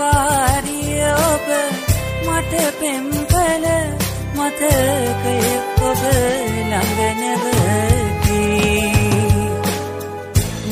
දඟකාරිය 0.01 1.03
ඔබ 1.25 1.49
මට 2.27 2.53
පෙම්පල 2.81 3.65
මතකය 4.37 5.37
ඔබ 5.81 6.03
ළඟනවකී 6.63 7.61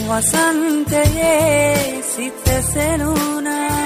වසන්තයේ 0.08 1.36
සිත 2.04 2.46
සෙනුනා. 2.64 3.84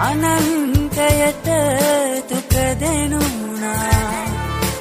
අනන්තයට 0.00 1.48
දුක 2.28 2.52
දෙනුනා. 2.80 4.06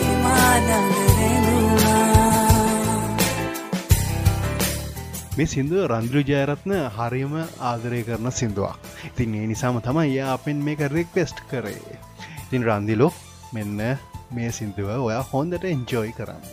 මේ 5.37 5.47
සිින්දුව 5.47 5.83
රන්ද්‍රු 5.85 6.21
ජයරත්න 6.29 6.73
හරිම 6.97 7.35
ආදරය 7.63 8.01
කරන 8.03 8.29
සිින්දුවක්. 8.33 8.77
ඉතින් 9.09 9.35
ඒ 9.35 9.47
නිසාම 9.47 9.81
තමයි 9.81 10.15
යා 10.15 10.29
අපෙන් 10.33 10.63
මේක 10.65 10.81
රික්වෙස්ට් 10.89 11.39
කරේ. 11.51 11.99
ඉතින් 12.45 12.65
රන්දිලෝ 12.65 13.13
මෙන්න 13.53 13.83
මේ 14.31 14.51
සිින්දුව 14.51 14.89
ඔයා 14.99 15.25
හොන්දට 15.33 15.65
එන්ජෝයි 15.65 16.13
කරන්න. 16.13 16.45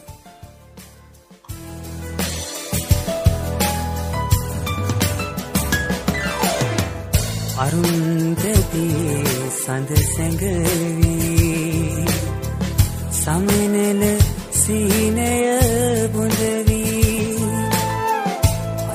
අරුන්දදී 7.58 9.24
සඳ 9.56 9.90
සැඟවී 10.06 11.53
සමනල 13.24 14.02
සීනය 14.52 15.28
බුඳවී 16.14 17.36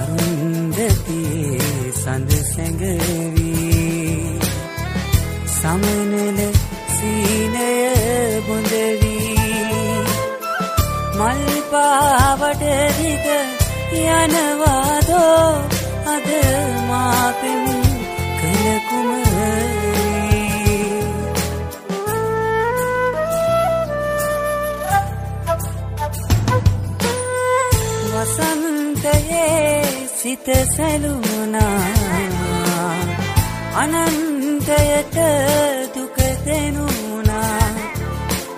අරුන්දදී 0.00 1.60
සඳ 2.00 2.30
සැඟවී. 2.50 4.38
සමනල 5.54 6.40
සීනය 6.96 7.70
බුඳවී 8.46 9.32
මල් 11.18 11.42
පාවට 11.72 12.62
දිග 12.98 13.26
යනවාදෝ 13.96 15.48
අද 16.14 16.28
මාපෙන් 16.88 17.66
කළ 18.40 18.66
සිත 30.38 30.68
සැලුණා. 30.68 31.80
අනන්තයට 33.74 35.16
දුක 35.94 36.16
දෙනුණා. 36.46 37.68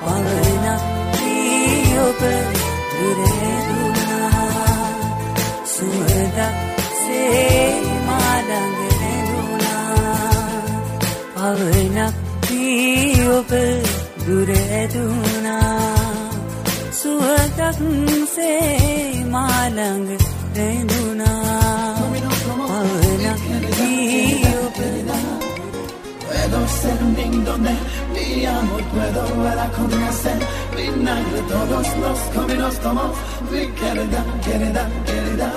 පවන 0.00 0.66
කීඔබ 1.14 2.20
දුරදුනා 2.92 4.46
සුවද 5.66 6.38
සේමාඩඟ 7.00 8.80
දෙනුණා 9.00 10.28
පවනක් 11.34 12.16
කීඔබ 12.46 13.52
දුරදුනා 14.26 15.60
සුවදක් 16.92 17.80
සේ 18.34 19.24
මාළඟ 19.26 20.08
දෙනුණා 20.54 21.49
hacen 26.80 27.14
ding 27.14 27.44
donde 27.44 27.70
mi 28.14 28.46
amor 28.46 28.82
puedo 28.84 29.42
ver 29.42 29.58
a 29.58 29.68
comerse 29.70 30.32
vinagre 30.74 31.40
todos 31.48 31.86
los 31.98 32.18
caminos 32.34 32.78
tomo 32.80 33.12
mi 33.50 33.68
querida 33.72 34.24
querida 34.42 34.88
querida 35.06 35.52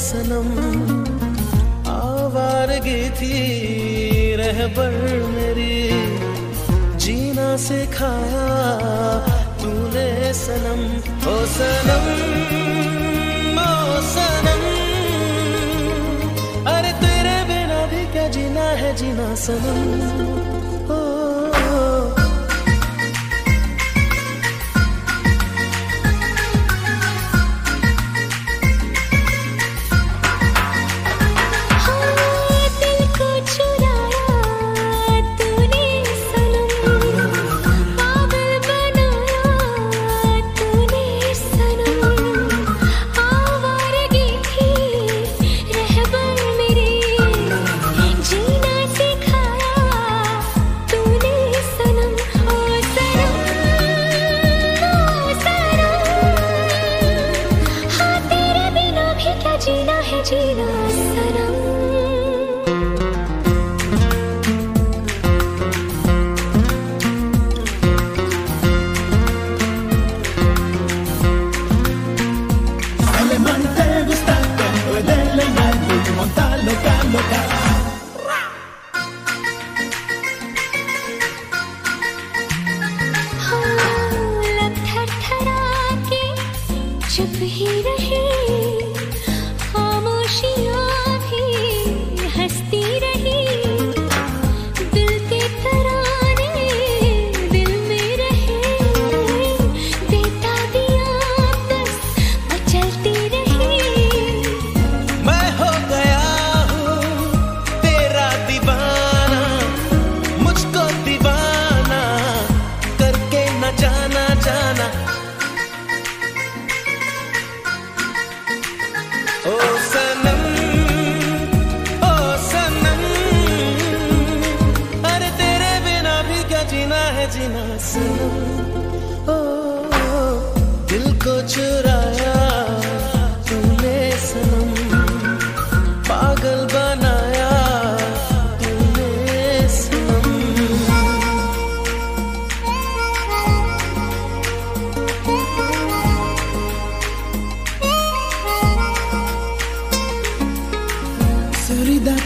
सनम। 0.00 0.48
आवारगी 1.90 3.10
थी 3.10 3.34
रहबर 4.36 4.92
मेरी। 5.34 5.76
जीना 6.96 7.56
सिखाया 7.56 8.46
तूने 9.62 10.08
सनम। 10.34 10.82
ओ 11.28 11.36
सनम 11.56 12.06
ओ 13.60 14.00
सनम। 14.14 14.62
अरे 16.72 16.92
तेरे 17.02 17.36
बिना 17.50 17.80
भी 17.86 18.02
क्या 18.12 18.28
जीना 18.28 18.68
है 18.80 18.96
जीना 18.96 19.34
सनम। 19.34 20.59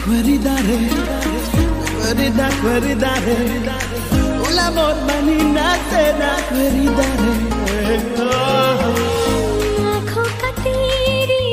Queridare, 0.05 0.77
querida, 1.99 2.47
queridare 2.61 3.35
Un 4.47 4.59
amor 4.59 4.95
manina 5.07 5.77
tena 5.89 6.31
queridare 6.49 7.33
आँखों 9.93 10.27
का 10.41 10.49
तेरी 10.61 11.45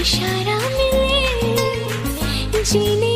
इशारा 0.00 0.58
मिले 0.78 2.62
जीने 2.70 3.11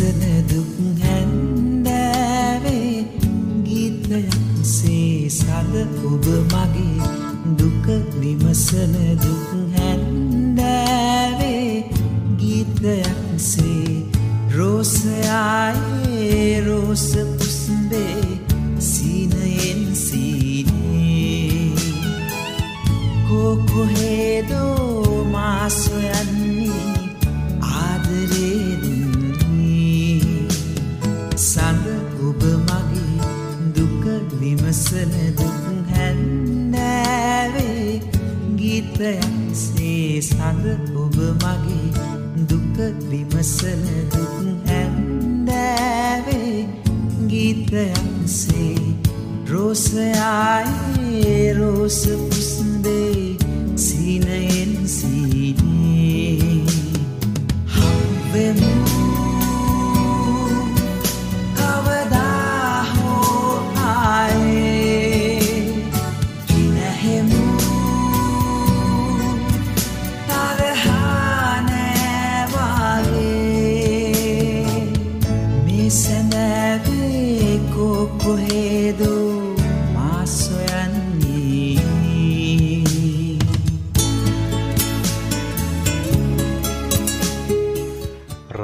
විමසන 0.00 0.46
දුක් 0.48 0.89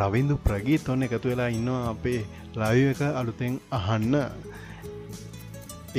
රවිදු 0.06 0.34
ප්‍රගීත් 0.46 0.84
ඔන්න 0.92 1.02
එකතු 1.06 1.26
වෙලා 1.30 1.50
ඉන්නවා 1.56 1.82
අපේ 1.92 2.20
ලයිව 2.60 2.86
එක 2.92 3.00
අලුතෙන් 3.20 3.54
අහන්න. 3.78 4.14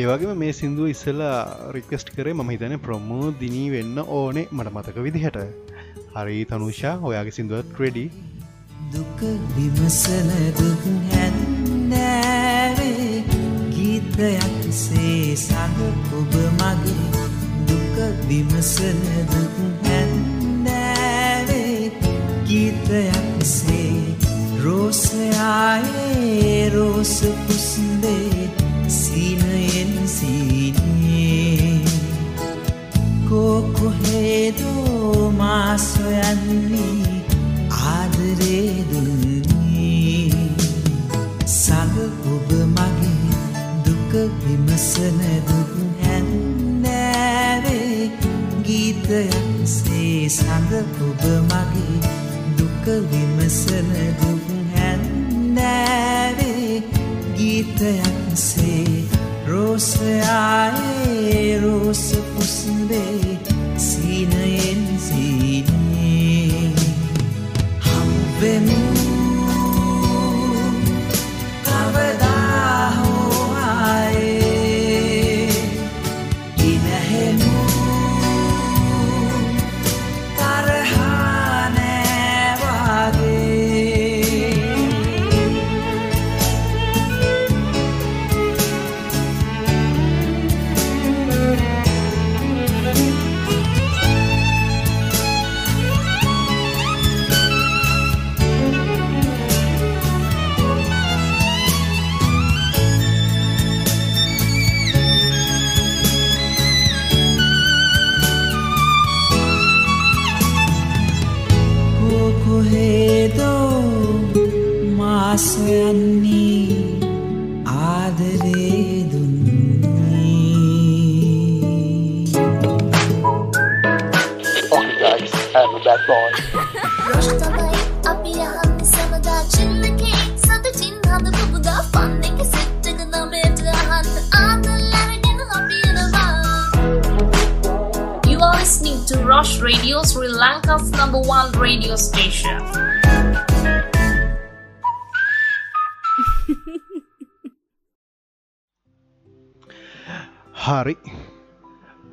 ඒවගේම 0.02 0.32
මේ 0.42 0.54
සිින්දුව 0.60 0.88
ඉස්සලා 0.94 1.38
රික්වස්ට් 1.76 2.10
කරේ 2.16 2.34
මම 2.34 2.50
හිතන 2.54 2.76
ප්‍රමෝ 2.86 3.26
දිනී 3.42 3.70
වෙන්න 3.76 3.98
ඕනේ 4.20 4.46
මට 4.52 4.70
මතක 4.76 4.98
විදිහට. 5.08 5.38
හරි 6.16 6.38
තනුෂා 6.52 6.96
ඔයාගේ 7.10 7.36
සිින්දුවත් 7.38 7.70
ක්‍රඩි 7.78 8.06
දුක 8.94 9.20
විමසන 9.56 10.30
දුක් 10.60 10.84
හැන්නෑවේ. 11.12 13.12
ගීතයක්සේ 13.76 15.22
සඳ 15.38 15.80
ඔබ 16.20 16.34
මගේ. 16.62 17.08
දුක 17.68 17.96
විමසන 18.30 19.00
දුක් 19.34 19.56
හැන්නෑවේ. 19.84 21.82
ගීතයක්සේ 22.48 23.38
රෝසයායේ 23.48 23.87
රෝස 26.98 27.22
පුස්දේ 27.48 28.50
සීනයෙන් 28.90 30.08
සීනේ 30.08 31.82
කොකොහේදෝ 33.30 35.32
මාසොයන්නේ 35.32 37.24
ආදරේදුන්නේ 37.70 39.44
සඳ 41.46 41.98
ඔබ 42.28 42.50
මගේ 42.68 43.32
දුක 43.86 44.14
විමසන 44.42 45.20
දුක් 45.48 45.74
හැන්නෑවේ. 46.02 48.02
ගීතයක්සේ 48.64 50.30
සඳ 50.30 50.72
ඔබ 51.02 51.22
මගේ 51.46 52.00
දුක 52.58 52.86
විමසන 53.10 53.92
දුක් 54.20 54.37
හැන්නෑවේ 55.68 56.84
ගීතයක්සේ 57.36 59.04
රෝසයායේ 59.48 60.82
රෝස 61.62 62.04
පුස්දේ 62.34 63.40
සීනයෙන් 63.78 64.84
සීනේ 65.00 66.72
හම්වෙමු 67.86 68.87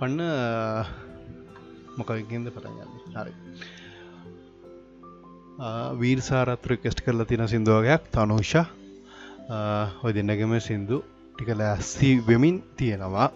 පන්න 0.04 0.20
මොකකින්ද 1.98 2.48
පටගන්න 2.54 2.90
හරි. 3.14 3.32
වීර් 6.00 6.20
සාරත්‍ර 6.28 6.72
කෙස්ට් 6.82 7.00
කරලා 7.06 7.28
තින 7.30 7.42
සිින්දුවගයක් 7.52 8.10
තනුෂ. 8.14 8.52
ඔය 10.04 10.12
දෙන්නගම 10.16 10.52
සින්දු 10.66 10.98
ටික 11.34 11.50
ලැස්සි 11.60 12.10
වෙමින් 12.26 12.58
තියෙනවා. 12.80 13.28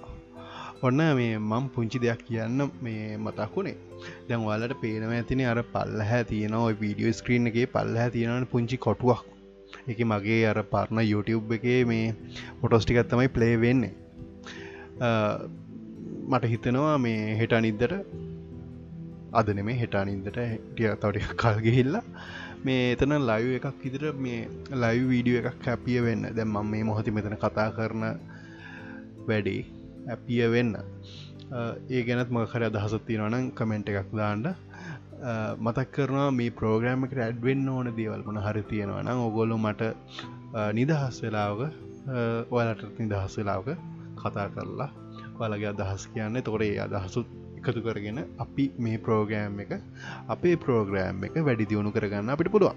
ඔන්න 0.86 1.00
මේ 1.18 1.38
මං 1.38 1.70
පුංචි 1.76 1.98
දෙයක් 2.04 2.20
කියන්න 2.26 2.60
මේ 2.86 3.06
මතක්ුණේ 3.26 3.76
දැන් 4.28 4.44
වලට 4.48 4.76
පේනව 4.82 5.14
ඇතින 5.18 5.44
අර 5.52 5.60
පල්ල 5.72 6.04
හැ 6.10 6.26
තියෙන 6.32 6.56
ඔය 6.58 6.74
වීඩියෝ 6.82 7.14
ස්ක්‍රීන් 7.20 7.50
එකේ 7.52 7.66
පල්ල 7.76 7.96
හැ 8.00 8.10
තියෙනට 8.16 8.50
පුංචි 8.52 8.76
කොටුවක්. 8.86 9.22
එක 9.90 10.04
මගේ 10.12 10.42
අර 10.50 10.60
පරණ 10.74 11.00
YouTube 11.12 11.56
එකේ 11.58 11.80
මේ 11.92 12.12
පොටොස්ටිකත් 12.60 13.08
තමයි 13.14 13.32
ප්ලේ 13.38 13.56
වෙන්නේ. 13.64 13.94
මට 16.28 16.48
හිතනවා 16.52 16.96
මේ 16.98 17.36
හෙට 17.36 17.52
අනිද්දට 17.52 17.92
අද 19.32 19.48
නෙමේ 19.58 19.76
හෙට 19.76 19.94
අනින්දට 19.94 20.28
ටිය 20.28 20.88
තවට 20.94 21.30
කල් 21.42 21.60
ගිහිල්ලා 21.66 22.02
මේ 22.64 22.82
එතන 22.92 23.14
ලයිව් 23.22 23.54
එකක් 23.58 23.86
ඉදිර 23.88 24.04
මේ 24.16 24.40
ලයිව් 24.82 25.06
වීඩියෝ 25.12 25.42
එකක් 25.42 25.66
හැපිය 25.66 25.98
වෙන්න. 26.06 26.28
දැම් 26.36 26.52
මම 26.54 26.68
මේ 26.72 26.82
මොහොති 26.82 27.10
මෙතන 27.10 27.36
කතා 27.36 27.68
කරන 27.70 28.04
වැඩේ 29.28 29.62
ඇපිය 30.08 30.42
වෙන්න. 30.54 30.76
ඒ 31.90 32.02
ගැනත් 32.02 32.30
මකර 32.30 32.68
අදහසත් 32.68 33.04
තියෙනවනම් 33.08 33.50
කමෙන්ට් 33.54 33.92
එකක් 33.92 34.12
දාන්ඩ 34.14 34.52
මතක් 35.58 35.88
කරනවා 35.94 36.30
මේ 36.32 36.50
ප්‍රෝග්‍රෑම 36.52 37.04
එකට 37.04 37.20
ඇඩ්වෙන්න 37.20 37.68
ඕන 37.68 37.92
දේවල් 37.96 38.22
මොන 38.26 38.44
හරි 38.46 38.68
තියෙනවා 38.70 39.02
නම් 39.02 39.24
ඔගොලු 39.24 39.56
මට 39.58 39.92
නිදහස් 40.74 41.24
වෙලාවක 41.24 41.62
ඔයාලට 42.52 42.98
නිදහස් 43.02 43.38
වෙලාවක 43.40 43.68
කතා 44.20 44.48
කරලා 44.54 44.90
වලගේ 45.40 45.70
අදහස් 45.72 46.06
කියන්න. 46.14 46.42
තොරේ 46.48 46.76
අදහසුත් 46.86 47.28
එකතු 47.58 47.80
කරගෙන 47.86 48.18
අපි 48.44 48.64
මේ 48.78 48.98
ප්‍රෝග්‍රෑම් 49.06 49.60
එක 49.64 49.72
අපේ 50.34 50.56
ප්‍රෝග්‍රෑම් 50.64 51.24
එක 51.28 51.38
වැඩි 51.48 51.70
දියුණු 51.70 51.90
කරගන්න 51.96 52.34
අපිට 52.34 52.52
පුළුවන්. 52.54 52.76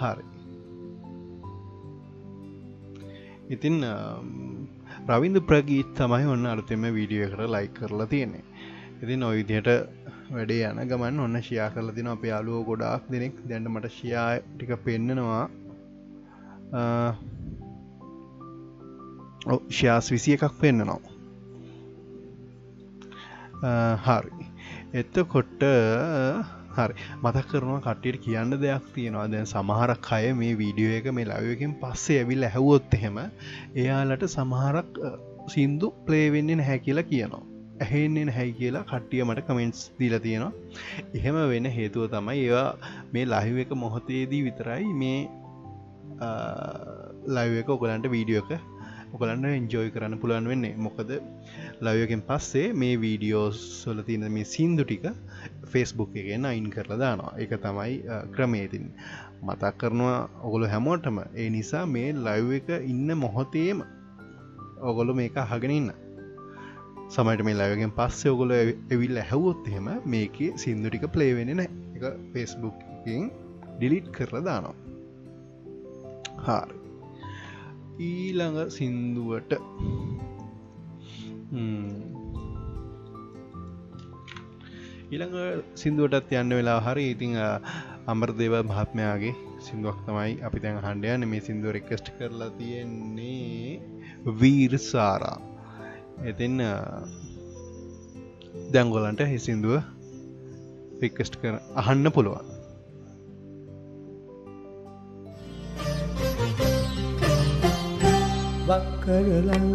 හරි. 0.00 0.24
ඉතින් 3.50 3.76
රවින්ද 5.08 5.38
ප්‍රගීත් 5.48 5.90
තමයි 5.98 6.26
ඔන්න 6.34 6.46
අර්තම 6.46 6.84
වීඩියෝ 6.96 7.30
කර 7.32 7.42
ලයි 7.54 7.68
කරලා 7.78 8.06
තියෙන්නේ. 8.06 8.44
ඉතින් 9.02 9.22
ඔයිදියට 9.22 9.68
වැඩේ 10.30 10.64
යන 10.70 10.80
ගමන් 10.90 11.20
ඔන්න 11.26 11.36
ෂයා 11.42 11.68
කරල 11.74 11.90
තින 11.96 12.08
අප 12.14 12.24
යාලුව 12.24 12.64
ගොඩාක් 12.70 13.04
දෙනෙක්. 13.12 13.36
දැන්ට 13.48 13.68
මට 13.68 13.92
ෂයා 13.96 14.30
ටික 14.40 14.72
පෙන්න්නනවා 14.86 15.44
ෂයාස් 19.44 20.06
විසි 20.14 20.36
එකක් 20.36 20.54
පෙන්න්නනවා 20.60 21.14
හරි. 24.06 24.46
එත්ත 24.94 25.16
කොට්ට 25.32 25.62
හරි. 26.76 26.94
මතක් 27.22 27.46
කරනවා 27.50 27.80
කට්ටියට 27.86 28.20
කියන්න 28.24 28.56
දෙයක් 28.64 28.84
තියෙනවා. 28.94 29.26
දැන් 29.32 29.46
සමහරක් 29.46 30.12
අය 30.16 30.32
මේ 30.40 30.54
වීඩියෝ 30.60 30.98
එක 30.98 31.06
මේ 31.18 31.28
ලවයකින් 31.30 31.72
පස්සේ 31.82 32.18
ඇවිල් 32.22 32.46
ඇහුවොත් 32.50 32.94
එහෙම 32.98 33.18
එයාලට 33.82 34.24
සමහරක් 34.36 35.00
සින්දු 35.54 35.92
ප්ලේවෙන්නේ 36.06 36.58
නැහැ 36.60 36.78
කියලා 36.86 37.10
කියනවා. 37.12 37.44
ඇහෙන්නේ 37.84 38.24
නැහැයි 38.28 38.58
කියලා 38.60 38.84
කට්ටිය 38.90 39.22
මට 39.24 39.46
කමෙන්ට්ස් 39.48 39.80
දීලා 40.00 40.22
තියෙනවා. 40.26 40.52
එහෙම 41.14 41.40
වෙන 41.52 41.66
හේතුව 41.78 42.10
තමයි 42.12 42.44
ඒවා 42.44 42.68
මේ 43.12 43.24
ලහිව 43.32 43.56
එක 43.64 43.72
මොහොතේදී 43.84 44.42
විතරයි 44.48 44.92
මේ 45.02 45.20
ලයිව 47.36 47.54
එක 47.62 47.74
ඔගලන්ට 47.76 48.06
වීඩියෝ 48.14 48.44
එක 48.44 48.73
ඔකලන්න 49.14 49.44
එන්ජෝයි 49.48 49.90
කරන්න 49.94 50.20
පුළන් 50.22 50.48
වෙන්නේ. 50.52 50.74
මොකද 50.86 51.10
ලවයකෙන් 51.86 52.22
පස්සේ 52.28 52.68
මේ 52.82 52.94
වීඩියෝස් 53.02 53.58
සොල 53.82 53.98
තියන 54.08 54.24
මේ 54.36 54.46
සින්දු 54.54 54.84
ටික 54.84 55.04
ෆෙස්බුක් 55.72 56.16
එකෙන් 56.22 56.48
අයින් 56.50 56.68
කරලා 56.76 56.98
දානවා. 57.04 57.32
එක 57.42 57.52
තමයි 57.66 57.94
ක්‍රමේතින් 58.36 58.86
මතක් 59.46 59.74
කරනවා 59.82 60.18
ඔගොලු 60.46 60.70
හැමෝටම. 60.74 61.18
ඒ 61.40 61.48
නිසා 61.56 61.84
මේ 61.96 62.08
ලයිව් 62.26 62.50
එක 62.60 62.68
ඉන්න 62.92 63.18
මොහොතේම 63.24 63.84
ඔගොලු 64.90 65.14
මේක 65.20 65.36
අහගෙන 65.44 65.76
ඉන්න. 65.78 65.90
සමට 67.14 67.44
මේ 67.46 67.58
ලයගෙන් 67.62 67.96
පස්සේ 67.98 68.34
ඔගොල 68.34 68.54
ඇවිල් 68.58 69.18
ඇහැවොත් 69.24 69.66
එහෙම 69.72 69.90
මේක 70.14 70.38
සින්දු 70.62 70.88
ටික 70.90 71.06
ප්ලේවෙන 71.16 71.52
නෑ 71.58 71.68
එක 71.96 72.04
ෆෙස්බුක්කින් 72.32 73.28
ඩිලිට් 73.76 74.08
කරලා 74.16 74.46
දානවා. 74.48 74.76
හාරි. 76.46 76.83
ඊළඟ 78.00 78.58
සින්දුවට. 78.70 79.52
ඊළඟ 85.10 85.62
සිින්දුවටත් 85.74 86.34
යන්න 86.34 86.50
වෙලා 86.50 86.80
හරි. 86.80 87.06
ඉතිං 87.10 87.38
අමරදේව 88.06 88.54
මහත්මයාගේ 88.64 89.34
සිින්දුවක් 89.60 89.98
තමයි 90.06 90.42
අපි 90.42 90.58
තැන් 90.60 90.82
හන්ඩයන 90.82 91.28
මේ 91.28 91.40
සිින්දුව 91.40 91.74
රෙක්කස්ට් 91.76 92.10
කරලා 92.18 92.50
තියෙන්නේ 92.58 93.80
වීර්සාරා 94.40 95.38
එතින් 96.24 96.58
දැංගොලන්ට 98.72 99.22
හිසින්දුව 99.26 99.82
රික්කස්ට් 101.02 101.38
කර 101.40 101.56
අහන්න 101.76 102.10
පුළුවන්. 102.10 102.53
වක්කරළඟ 108.68 109.72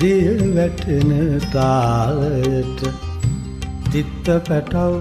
දිය 0.00 0.30
වැටෙන 0.54 1.10
තාලයට 1.52 2.82
තිත්ත 3.90 4.26
පැටව් 4.48 4.94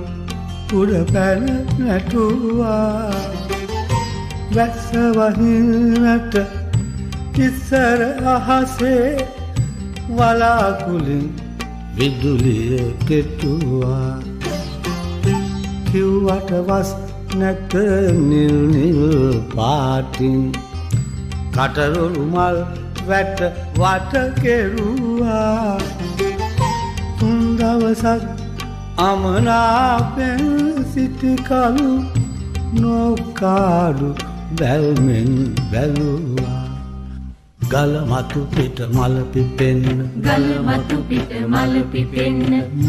උඩ 0.80 0.93
පැන 1.14 1.45
නැටුවා. 1.80 3.12
වැස්ස 4.55 4.89
වහිනට 5.18 6.36
ඉස්සර 7.38 8.01
අහසේ 8.34 9.28
වලාකුලින් 10.09 11.26
විදුලිය 11.97 12.84
කෙටුවා. 13.07 14.12
කිව්වට 15.89 16.51
වස් 16.68 16.91
නැත 17.36 17.74
නිල් 18.30 18.57
නිල් 18.74 19.01
පාටින් 19.55 20.41
කටරොළු 21.55 22.24
මල් 22.26 22.57
වැට 23.08 23.39
වට 23.80 24.14
කෙරුවා. 24.41 25.78
තුන් 27.20 27.39
දවසක් 27.58 28.24
අමනාපෙන් 29.08 30.43
සිටි 30.93 31.36
කලු 31.47 31.91
නොකාඩු 32.82 34.10
බැල්මෙන් 34.60 35.32
බැලුවා. 35.72 36.61
ගල 37.72 37.93
මතු 38.11 38.39
පිට 38.51 38.80
මල 38.95 39.15
පිපෙන්න. 39.32 39.84
ගල 40.26 40.47
මතු 40.67 40.97
පිට 41.09 41.32
මල 41.51 41.74
පිපෙන්න. 41.91 42.39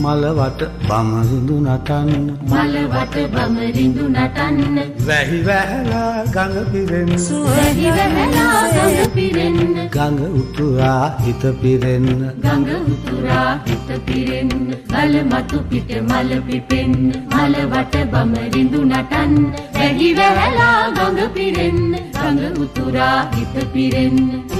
මලවට 0.02 0.62
බමරිඳු 0.88 1.56
නටන්න. 1.66 2.24
මලවට 2.50 3.14
බමරිඳු 3.34 4.04
නටන්න. 4.14 4.76
වැහි 5.06 5.38
වැහලා 5.48 6.24
ගඟ 6.34 6.66
පිරෙන්න. 6.72 7.12
වැහි 7.50 7.86
වැහලා 7.96 8.62
ගඟ 8.74 9.12
පිරෙන්න. 9.14 9.60
ගඟ 9.94 10.20
උතුරා 10.40 11.04
හිත 11.24 11.44
පිරෙන්න. 11.62 12.08
ගඟ 12.44 12.90
උතුරා 12.94 13.50
හිත 13.66 13.88
පිරෙන්න. 14.06 14.74
ගල 14.94 15.14
මතු 15.30 15.58
පිට 15.70 15.90
මල 16.08 16.30
පිපෙන්න. 16.48 16.96
මලවට 17.36 17.94
බමරිඳු 18.12 18.80
නටන්න. 18.90 19.38
වැහි 19.78 20.10
වැහලා 20.18 20.80
ගඟ 20.98 21.30
පිරෙන්න. 21.38 21.80
ගඟ 22.18 22.60
උතුරා 22.64 23.18
හිත 23.36 23.56
පිරෙන්න 23.72 24.51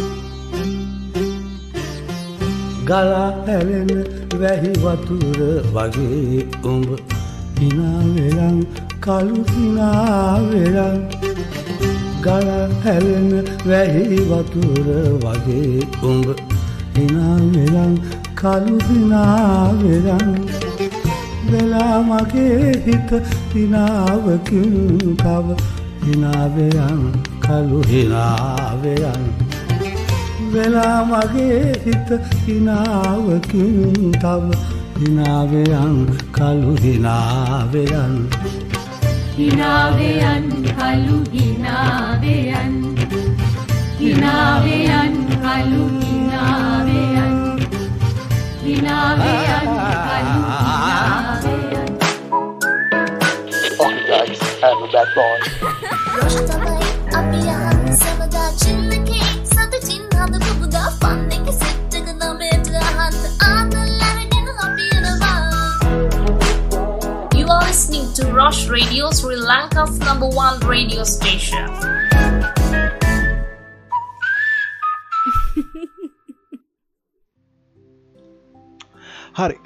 ගලා 2.87 3.27
හැලෙන 3.47 3.91
වැහි 4.41 4.73
වතුර 4.85 5.41
වගේ 5.75 6.41
උඹ 6.73 6.89
හිනාවෙලන් 7.61 8.59
කළු 9.01 9.45
හිනාවෙලන්. 9.53 10.99
ගලා 12.25 12.65
හැලෙන 12.85 13.31
වැහි 13.69 14.21
වතුර 14.31 14.89
වගේ 15.25 15.89
උඹ 16.11 16.29
හිනාවෙලන් 16.97 17.95
කළු 18.35 18.79
හිනාවෙලන්. 18.89 20.37
වෙලා 21.53 22.03
මගේ 22.03 22.73
හිත 22.87 23.11
හිනාවකින් 23.55 24.77
තව 25.23 25.47
හිනාවෙයන් 26.05 27.03
කළු 27.41 27.81
හිනාවෙයන් 27.91 29.25
වෙලා 30.53 31.05
මගේ 31.05 31.73
හිත 31.85 32.09
හිනාවකින් 32.47 34.13
තව 34.23 34.47
හිනාවයන් 35.01 35.95
කළු 36.33 36.73
හිනාවයන් 36.83 38.15
හිනාවයන් 39.39 40.47
කළු 40.79 41.19
හිනාවයන් 41.35 42.75
හිනාවයන් 44.01 45.17
කළු 45.45 45.85
හිනාවයන් 46.03 47.35
හිනාවයන් 48.65 49.67
කළු 50.05 50.37
හිනාවයන් 50.45 51.63
Okay 53.83 54.01
guys, 54.09 54.41
I'm 54.63 54.81
back 54.93 55.17
on. 55.17 55.41
රොෂ් 56.15 56.72
listening 68.51 68.69
to 68.69 68.73
Rush 68.73 68.83
Radio 68.83 69.11
Sri 69.11 69.37
Lanka's 69.37 69.99
number 69.99 70.29
one 70.29 70.61
radio 70.61 71.05
station. 71.05 71.69
හරි. 79.35 79.59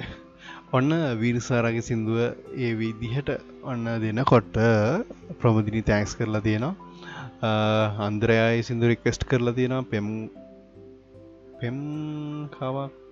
ඔන්න 0.72 0.90
වීරසාරගේ 1.20 1.80
සිින්දුව 1.80 2.18
ඒ 2.56 2.74
විදිහට 2.74 3.30
ඔන්න 3.62 3.84
දෙන 3.84 4.24
කොට 4.24 4.58
ප්‍රමුදිනි 5.40 5.82
තෑන්ක්ස් 5.82 6.16
කරලා 6.16 6.40
තියෙනවා. 6.40 6.74
අන්ද්‍රයයි 7.98 8.62
සිින්දු 8.62 8.86
රික්කෙස්ට් 8.86 9.24
කරලා 9.24 9.52
තියෙනවා. 9.52 9.82
පෙම් 9.82 10.30
පෙම් 11.60 11.76
කවක්. 12.48 13.05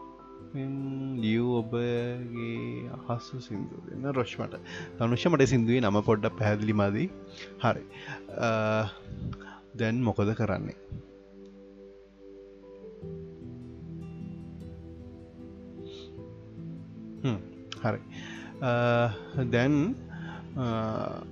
ලියව් 0.55 1.46
ඔබගේ 1.61 2.90
අහස්ස 2.96 3.30
සිින්දු 3.46 3.76
දෙන්න 3.86 4.05
රොෂ්මට. 4.18 4.55
තනුෂ 4.98 5.24
මට 5.30 5.48
සිින්දුවේ 5.52 5.80
නම 5.82 5.98
පොඩ්ඩ 6.09 6.36
පැහැදිලි 6.38 6.74
මදී. 6.80 7.09
හරි. 7.64 7.82
දැන් 9.80 9.96
මොකද 10.09 10.30
කරන්නේ? 10.40 10.78
හරි. 17.84 18.00
දැන් 19.57 19.74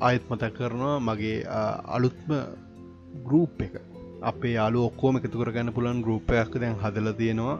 අයත් 0.09 0.25
මත 0.31 0.53
කරනවා 0.59 0.99
මගේ 1.09 1.39
අලුත්ම 1.97 2.31
ගරුප් 3.29 3.63
එක. 3.69 3.75
අපේ 4.31 4.55
යාලු 4.59 4.79
ඔක්කෝම 4.89 5.15
එකතු 5.19 5.41
කරගන්න 5.41 5.75
පුළන් 5.77 6.03
ගරුප්පයක් 6.07 6.51
දැන් 6.63 6.77
හදල 6.83 7.09
තියෙනවා. 7.21 7.59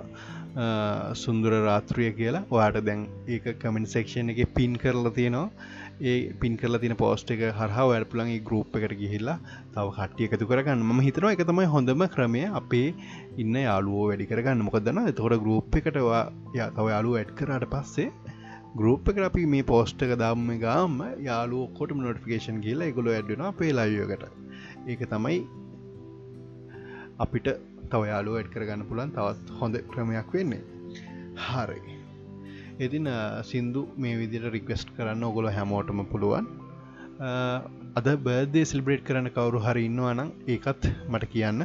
සුන්දුර 1.15 1.53
රාත්‍රිය 1.67 2.11
කියලා. 2.19 2.45
ඔයාට 2.51 2.85
දැන් 2.85 3.07
ඒක 3.29 3.47
කමෙන්ට 3.63 3.93
සෙක්ෂන් 3.95 4.33
එක 4.33 4.41
පින් 4.55 4.77
කරලා 4.77 5.15
තියෙනවා. 5.19 5.49
ඒ 6.03 6.33
පින් 6.41 6.57
කරලා 6.57 6.81
තින 6.81 6.95
පෝස්ට 6.97 7.31
එක 7.31 7.43
හරහා 7.61 7.87
වැඩ 7.91 8.09
පුළන්ගේ 8.13 8.43
ගරුප් 8.49 8.77
එකට 8.77 8.97
ගිහිල්ලා 9.03 9.39
තව 9.75 9.87
කට්ටිය 9.97 10.29
එකතු 10.29 10.51
කරගන්න. 10.51 10.85
ම 10.89 11.01
හිතනවා 11.07 11.33
එක 11.37 11.45
තමයි 11.47 11.69
හොඳම 11.75 12.05
ක්‍රමය. 12.17 12.45
අපේ 12.61 12.95
ඉන්න 13.39 13.57
යාලුවෝ 13.63 14.05
වැඩි 14.11 14.29
කරගන්න. 14.33 14.67
මොකදන්න 14.69 15.09
එතකොට 15.09 15.39
ගරුප් 15.47 15.81
එකටවා 15.81 16.23
යා 16.59 16.71
තව 16.77 16.87
යාලු 16.95 17.17
ඇඩ් 17.21 17.35
කරට 17.41 17.67
පස්සේ 17.75 18.11
ගරුප් 18.77 19.09
එක 19.11 19.19
අපි 19.29 19.43
මේ 19.47 19.69
පෝස්ට 19.73 20.03
එක 20.05 20.15
දම්ම 20.21 20.61
ගාම 20.61 21.01
යාලු 21.25 21.65
කොටම 21.79 21.99
නොටිකේෂන් 22.05 22.63
කියලා 22.67 22.93
එකගොල 22.93 23.11
ඇඩ්ෙන 23.15 23.45
පේලායකට 23.59 24.25
ඒක 24.89 25.03
තමයි 25.11 25.43
අපිට 27.25 27.49
තව 27.93 28.03
යාලු 28.13 28.37
ඇඩ් 28.39 28.51
කරගන්න 28.55 28.85
පුළන් 28.91 29.13
තවත් 29.17 29.59
හොඳ 29.61 29.75
ක්‍රමයක් 29.93 30.31
වෙන්නේ. 30.37 30.63
හරි. 31.47 31.81
ඉතින් 32.87 33.07
සින්දු 33.51 33.83
මේ 34.03 34.17
විදිට 34.21 34.47
රික්වස්ට් 34.57 34.91
කරන්න 34.97 35.25
ඔගොල 35.31 35.49
හැමෝටම 35.59 36.03
පුළුවන්. 36.13 36.47
අද 37.99 38.07
බර්දේ 38.27 38.65
සිල්බ්‍රේට් 38.73 39.05
කරන 39.09 39.29
කවුරු 39.37 39.59
හරි 39.67 39.83
ඉන්නවා 39.89 40.15
නම් 40.19 40.31
ඒකත් 40.55 40.85
මට 41.13 41.33
කියන්න. 41.35 41.61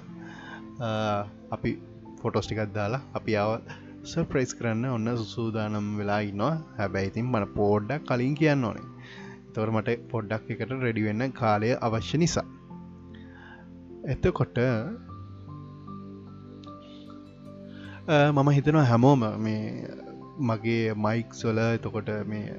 අපි 1.56 1.72
ෆොටෝස්ටිකත් 2.22 2.74
දාලා 2.78 3.02
අපි 3.20 3.38
ආව 3.44 3.52
සර්ප්‍රයිස් 4.12 4.52
කරන්න 4.60 4.86
ඔන්න 4.98 5.10
සුසූදානම් 5.22 5.88
වෙලා 6.02 6.20
ඉන්නවා. 6.30 6.54
හැබැයි 6.80 7.10
ඉතින් 7.12 7.28
මට 7.34 7.50
පෝඩ්ඩක් 7.58 8.06
කලින් 8.12 8.36
කියන්න 8.42 8.68
ඕනේ. 8.70 8.88
තවර 9.54 9.72
මට 9.78 9.98
පොඩ්ඩක් 10.14 10.54
එකට 10.56 10.72
රෙඩිවෙන්න 10.86 11.34
කාලය 11.42 11.70
අවශ්‍ය 11.88 12.18
නිසා. 12.24 12.48
එතකොට 14.14 14.58
මම 18.08 18.50
හිතනවා 18.56 18.84
හැමෝම 18.86 19.24
මේ 19.38 19.64
මගේ 20.40 20.94
මයික් 20.96 21.34
සොල 21.34 21.58
එතකොට 21.60 22.10
මේ 22.26 22.54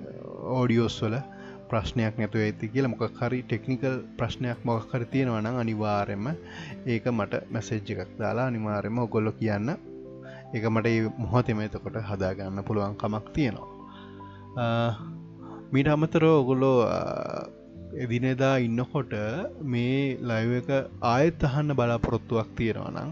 ඕඩියෝස් 0.55 0.97
වල 1.03 1.15
ප්‍රශ්නයක් 1.71 2.19
නැතුව 2.21 2.43
ඇති 2.47 2.69
කියලා 2.73 2.91
මොක 2.93 3.05
හරි 3.21 3.39
ටෙක්නිකල් 3.43 3.95
ප්‍රශ්නයක් 4.19 4.59
මොක 4.65 4.93
හරි 4.93 5.07
තියෙනවා 5.13 5.41
නම් 5.41 5.57
අනිවාරෙන්ම 5.63 6.27
ඒක 6.87 7.07
මට 7.13 7.41
මැසෙජ් 7.51 7.93
එකක් 7.95 8.11
දාලා 8.19 8.47
අනිවාරෙම 8.51 8.99
ඔගොල්ලො 8.99 9.33
කියන්න. 9.41 9.71
එක 10.55 10.65
මට 10.73 11.17
මොහොතෙම 11.19 11.61
එතකොට 11.61 11.97
හදාගන්න 12.11 12.61
පුළුවන් 12.63 12.99
කමක් 13.03 13.33
තියෙනවා. 13.37 13.69
මීට 15.73 15.89
අමතරෝ 15.95 16.35
ඔගොලෝ 16.43 16.79
එදිනෙදා 18.05 18.57
ඉන්නකොට 18.67 19.15
මේ 19.73 20.03
ලයිව 20.23 20.53
එක 20.61 20.71
ආයත් 21.13 21.49
අහන්න 21.51 21.77
බලාපොරොත්තුවක් 21.81 22.53
තියෙනවා 22.61 22.93
නම් 22.93 23.11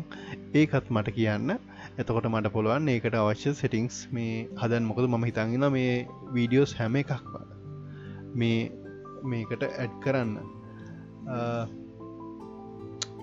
ඒකත් 0.55 0.87
මට 0.91 1.17
කියන්න. 1.19 1.57
එතකොට 1.97 2.27
මට 2.29 2.51
පුළුවන් 2.53 2.89
ඒකට 2.93 3.15
අවශ්‍ය 3.19 3.53
සෙටිංස් 3.61 3.99
මේ 4.17 4.33
හදන් 4.61 4.85
මොකද 4.89 5.07
මම 5.07 5.23
හිතන්ගෙන 5.29 5.67
මේ 5.73 5.95
වීඩියෝස් 6.35 6.75
හැම 6.79 6.99
එකක්ම 7.01 7.37
මේ 8.35 8.59
මේකට 9.25 9.65
ඇඩ් 9.69 9.95
කරන්න. 10.05 10.35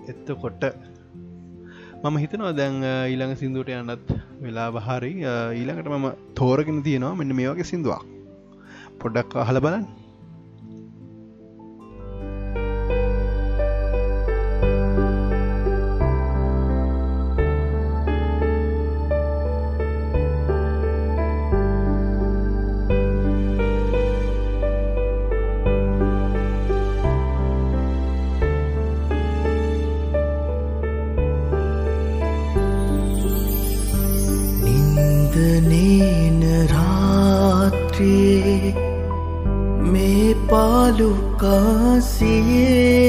එත්තකොට 0.09 0.65
මම 2.03 2.17
හිතනවා 2.24 2.53
දැන් 2.61 2.80
ඊළඟ 2.84 3.36
සිින්දුවට 3.41 3.74
යන්නත් 3.76 4.15
වෙලා 4.41 4.69
බහරි 4.78 5.13
ඊළඟට 5.21 5.91
මම 5.93 6.07
තෝරගෙන 6.39 6.82
තියෙනවා 6.88 7.19
මෙන්න 7.19 7.36
මේ 7.39 7.51
වගේ 7.51 7.69
සිින්දුවක්. 7.71 8.01
පොඩ්ඩක් 9.01 9.38
අහල 9.43 9.61
බලන්න. 9.65 9.86
có 41.43 41.99
riêng 42.19 43.02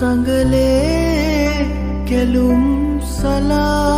සිනාසිලා 0.00 0.60
සෙනෙහෙවිචි 3.10 3.89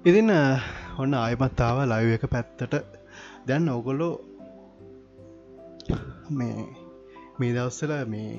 ඉතින් 0.00 0.32
ඔන්න 0.96 1.14
ආයමත්තාව 1.14 1.78
ලයිව 1.84 2.10
එක 2.16 2.24
පැත්තට. 2.26 2.74
දැන් 3.46 3.68
ඔගොලෝ 3.68 4.14
මේ 6.30 6.64
මේ 7.38 7.50
දවස්සල 7.52 7.92
මේ 8.08 8.30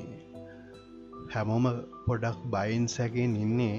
හැමෝම 1.34 1.66
පොඩක් 2.08 2.40
බයින් 2.50 2.88
සැකෙන් 2.88 3.38
ඉන්නේ. 3.38 3.78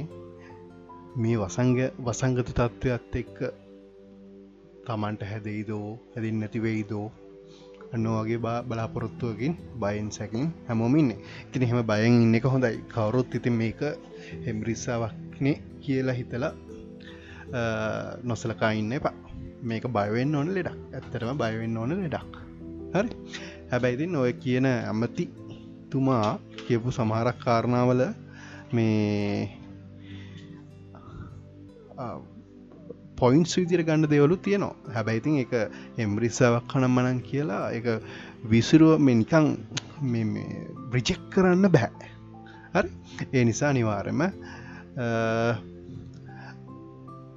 මේ 1.17 1.37
වසංග 1.37 1.81
වසංගත 1.99 2.49
තත්ත්වයක්ත් 2.51 3.19
එක්ක 3.23 3.39
තමන්ට 4.87 5.29
හැදෙයිදෝ 5.31 5.87
හැදින් 6.15 6.39
නැතිවෙයිදෝ 6.41 7.07
අන්න 7.93 8.07
වගේ 8.15 8.43
බා 8.47 8.59
බලාපොරොත්තුවකින් 8.63 9.55
බයින් 9.81 10.09
සැකින් 10.11 10.53
හැමෝමින්නේ 10.69 11.23
ඉතින් 11.45 11.65
එහෙම 11.65 11.83
බයෙන් 11.85 12.23
ඉන්න 12.25 12.39
එක 12.39 12.47
හොඳයි. 12.47 12.77
කවරුත් 12.95 13.35
ඉතින් 13.35 13.59
මේක 13.63 13.81
හෙම්රිස්සාවක්නේ 14.47 15.57
කියලා 15.81 16.21
හිතලා 16.21 16.59
නොසලකා 18.31 18.73
ඉන්න 18.81 18.93
එපා. 18.99 19.15
මේක 19.63 19.85
බයවෙන්න 19.97 20.35
ඕන 20.39 20.55
ලෙඩක්. 20.57 20.79
ඇත්තරම 20.97 21.39
බයවෙන්න 21.43 21.77
ඕන 21.77 21.95
ලෙඩක්. 22.03 22.37
හරි. 22.95 23.11
හැබැයිතින් 23.71 24.17
ඔය 24.17 24.33
කියන 24.45 24.67
ඇමති 24.67 25.25
තුමා 25.91 26.39
කියපු 26.67 26.91
සමහරක් 26.99 27.39
කාරණාවල 27.45 28.03
මේ 28.77 29.49
පොයින්ස් 33.21 33.53
විදිර 33.59 33.83
ගණඩ 33.89 34.13
දෙවලු 34.15 34.37
තියනවා. 34.47 34.75
හැබැයිතින් 34.97 35.37
එක 35.45 35.53
එම්රිස්සාවක් 36.05 36.65
කනම් 36.73 36.97
මනන් 36.97 37.21
කියලා 37.29 37.65
එක 37.79 37.87
විසිරුව 38.53 38.95
මෙනිකං 39.09 39.47
බ්‍රිජෙක් 40.93 41.21
කරන්න 41.35 41.69
බැහැ 41.77 42.09
හරි. 42.77 42.89
ඒ 43.37 43.45
නිසා 43.45 43.73
නිවාරම 43.79 44.23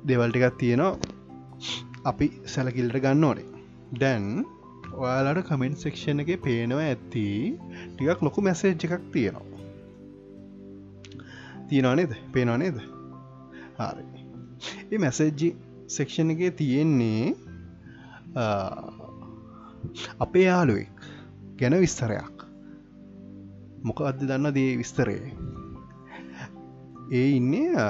දෙවල්ටිකත් 0.07 0.57
තියෙනවා. 0.57 0.99
අපි 2.09 2.27
සැලකිල්ට 2.53 2.97
ගන්න 3.03 3.23
ඕනේ. 3.23 3.47
දැන් 4.01 4.25
ඔයාලට 4.93 5.47
කමෙන්ට් 5.49 5.83
සෙක්ෂණ 5.83 6.23
එක 6.23 6.31
පේනවා 6.43 6.87
ඇත්ති 6.87 7.25
ටිකක් 7.93 8.21
ලොකු 8.27 8.41
මැසේජ් 8.47 8.75
එකක් 8.87 9.07
තියෙනවා. 9.13 9.61
තියෙනවා 11.69 11.95
නේද? 11.95 12.13
පේනවා 12.33 12.57
නේද? 12.57 12.77
හරි. 13.79 14.05
ඒ 14.91 14.99
මැසේජ්ජි 15.05 15.49
සෙක්ෂණ 15.97 16.31
එක 16.35 16.55
තියෙන්නේ 16.61 17.33
අපේ 20.19 20.45
යාළුවෙක් 20.45 21.03
ගැන 21.59 21.79
විස්තරයක්. 21.85 22.45
මොක 23.83 23.99
අද 24.01 24.21
දන්න 24.21 24.53
දේ 24.53 24.77
විස්තරේ? 24.81 25.33
ඒ 27.11 27.27
ඉන්නේ 27.39 27.89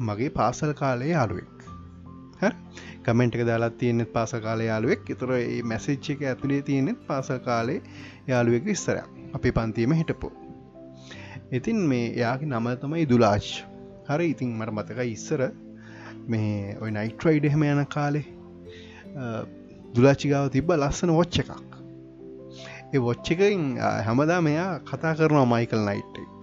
මගේ 0.00 0.30
පාසල් 0.38 0.72
කාලේ 0.82 1.12
යාළුවෙක්. 1.14 1.51
කමෙන්ට් 3.06 3.36
එක 3.36 3.46
දාලා 3.50 3.70
තියෙනෙත් 3.80 4.12
පාස 4.16 4.32
කාලේ 4.46 4.68
යාළුවෙක්. 4.70 5.02
එතුර 5.14 5.32
ඒ 5.38 5.62
මැසිච්ච 5.72 6.10
එක 6.14 6.22
ඇතුළේ 6.30 6.62
තියෙනෙත් 6.68 7.00
පාසල් 7.08 7.40
කාලේ 7.48 7.80
යාළුවෙක් 8.30 8.64
විස්තරයක්. 8.70 9.08
අපි 9.36 9.50
පන්තිීම 9.58 9.94
හිටපු. 10.00 10.30
ඉතින් 11.58 11.78
මේ 11.90 12.06
යාගේ 12.22 12.48
නම 12.52 12.68
තමයි 12.82 13.08
දුලාශ් 13.12 13.50
හරි 14.08 14.30
ඉතින් 14.34 14.54
මට 14.58 14.76
මතක 14.76 15.08
ඉස්සර 15.14 15.42
මේ 16.32 16.76
ඔය 16.82 16.90
නයිට්‍රයිඩ 16.98 17.48
එහෙම 17.50 17.64
යන 17.72 17.84
කාලේ 17.96 18.26
දුලාචිගාව 19.94 20.50
තිබ්බ 20.56 20.72
ලස්සන 20.78 21.12
වොච්ච 21.18 21.38
එකක්. 21.42 21.52
ඒ 22.94 23.00
වොච්ච 23.08 23.32
එකෙන් 23.34 23.62
හැමදා 24.08 24.40
මෙයා 24.48 24.72
කතා 24.90 25.14
කරනවා 25.18 25.46
මයිකල් 25.54 25.82
නයිට් 25.88 26.22
එක 26.24 26.42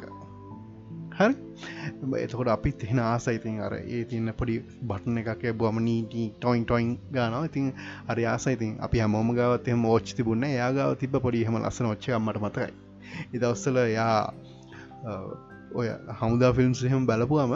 හරි? 1.20 1.34
එතකොට 2.18 2.48
අපිත් 2.48 2.84
එහෙන 2.84 3.00
ආසයිතින් 3.02 3.60
අර 3.62 3.74
ඒ 3.76 4.04
තින්න 4.06 4.32
පොඩි 4.34 4.56
බටන 4.84 5.18
එකක් 5.22 5.44
බුවම 5.56 5.80
නීටී 5.82 6.28
ටොයින් 6.36 6.64
ටොයින් 6.66 6.92
ගාන 7.12 7.36
ඉතින් 7.42 7.68
අර 8.08 8.22
ආසයිතින් 8.26 8.78
අපි 8.80 9.00
හමෝම 9.00 9.34
ගවත් 9.34 9.68
එම 9.70 9.86
ෝච් 9.86 10.14
තිබුන්න 10.14 10.46
යාගාව 10.52 10.96
තිබ 10.98 11.18
පොඩි 11.20 11.44
හම 11.44 11.60
ලස්සන 11.60 11.86
ොච්චයමට 11.86 12.40
මතකයි. 12.40 12.70
ඉදවස්සල 13.34 13.78
යා 13.90 14.18
ඔය 15.74 15.88
හමුදා 16.20 16.54
ෆිල්ම්ස් 16.54 16.84
එහෙම 16.84 17.06
බලපුුවම 17.06 17.54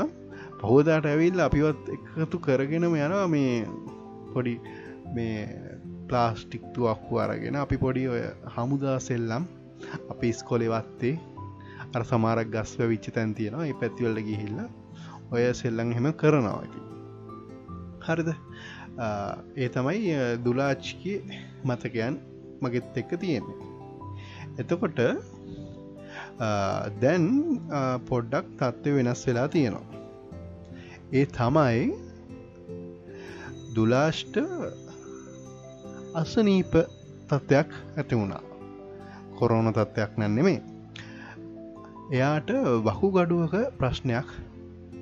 පහෝදාට 0.60 1.06
ඇවිල් 1.06 1.40
අපිවත් 1.40 1.92
එකතු 2.20 2.40
කරගෙනම 2.40 2.86
යනවා 2.88 3.28
මේ 3.30 3.56
පොඩි 4.34 4.56
මේ 5.16 5.38
ප්ලාස්ටික්තු 6.08 6.90
අරගෙන. 7.20 7.56
අපි 7.58 7.78
පොඩි 7.78 8.08
ඔය 8.08 8.24
හමුදා 8.56 8.98
සෙල්ලම් 9.02 9.44
අපි 10.10 10.34
ස්කොලෙවත්තේ 10.34 11.16
අර 11.96 12.04
සමාරක් 12.12 12.48
ගස්ව 12.56 12.88
විච්චි 12.92 13.12
තැන් 13.16 13.34
තියෙනවා. 13.40 13.66
ඒ 13.70 13.76
පැතිවල්ල 13.82 14.20
ගිහිල්ල 14.30 14.60
ඔය 15.34 15.44
සෙල්ලං 15.62 15.94
හෙම 15.98 16.08
කරනවා 16.22 16.56
ඇති 16.62 16.80
හරිද? 18.06 18.30
ඒ 19.64 19.70
තමයි 19.76 20.16
දුලාච්කි 20.46 21.14
මතකයන් 21.70 22.16
මගෙත් 22.64 22.98
එක්ක 23.02 23.12
තියෙන්නේ. 23.24 23.58
එතකොට 24.62 25.00
දැන් 27.04 27.26
පොඩ්ඩක් 28.10 28.48
තත්ත්ව 28.60 28.96
වෙනස් 28.98 29.22
වෙලා 29.28 29.48
තියෙනවා. 29.56 29.86
ඒ 31.18 31.26
තමයි 31.38 31.86
දුලාෂ්ට 33.76 34.36
අසනීප 36.22 36.74
තත්ත්වයක් 37.30 37.70
ඇති 37.98 38.16
වුණා. 38.20 38.44
කොරෝන 39.40 39.74
තත්ත්වයක් 39.74 40.12
නැන්නෙමේ 40.22 40.60
එයාට 42.12 42.50
වකු 42.86 43.12
ගඩුවක 43.12 43.56
ප්‍රශ්නයක් 43.78 44.30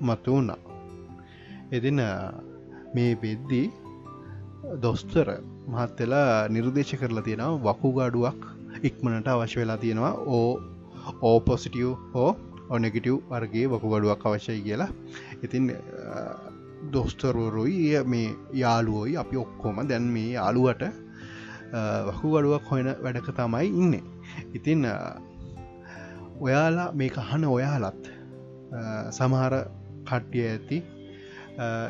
මතු 0.01 0.31
වුණා 0.31 0.59
එදින 1.71 2.01
මේ 2.93 3.15
පෙද්දී 3.15 3.67
දොස්තර 4.81 5.27
මහත්තලා 5.67 6.47
නිර්දේශ 6.49 6.95
කරලා 7.01 7.23
තියෙනවා 7.23 7.59
වකු 7.67 7.91
ගඩුවක් 7.97 8.41
ඉක්මනට 8.83 9.27
අවශ්‍ය 9.27 9.59
වෙලා 9.59 9.77
තියෙනවා. 9.77 10.13
ඕ 10.27 10.61
ඕ 11.21 11.39
පොසිටියව් 11.39 11.95
හෝ 12.13 12.31
ඔනෙගිටව් 12.69 13.17
වර්ගේ 13.29 13.65
වකු 13.67 13.87
ගඩුවක් 13.93 14.25
අවශ්‍යයි 14.25 14.61
කියලා. 14.61 14.89
ඉතින් 15.43 15.75
දොස්තරවරුයි 16.93 18.03
මේ 18.05 18.35
යාළුවෝයි 18.53 19.17
අපි 19.17 19.37
ඔක්කොම 19.37 19.81
දැන් 19.89 20.03
මේ 20.03 20.29
යාළුවට 20.37 20.83
වකු 22.07 22.27
ගඩුවක් 22.35 22.71
හොයන 22.71 22.89
වැඩක 23.03 23.33
තමයි 23.39 23.67
ඉන්න. 23.81 23.93
ඉතින් 24.53 24.87
ඔයාලා 26.41 26.89
මේක 26.93 27.17
අහන 27.17 27.43
ඔයාලත් 27.47 28.03
සමහර 29.11 29.53
කට්ටිය 30.07 30.45
ඇති. 30.47 30.77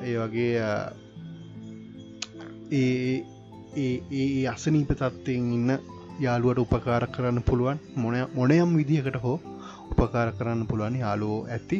ඒ 0.03 0.15
වගේ 0.21 0.51
ඒ 2.73 3.91
ඒ 4.13 4.47
අසනීප 4.47 4.91
තත්වයෙන් 4.93 5.47
ඉන්න 5.57 5.71
යාළුවට 6.19 6.63
උපකාර 6.65 7.05
කරන්න 7.15 7.47
පුළුවන් 7.49 7.79
මොන 7.95 8.17
මොනයම් 8.35 8.75
විදිහකට 8.79 9.17
හෝ 9.23 9.37
උපකාර 9.91 10.29
කරන්න 10.37 10.67
පුළුවන් 10.67 10.99
යාලුවෝ 11.03 11.41
ඇති. 11.47 11.79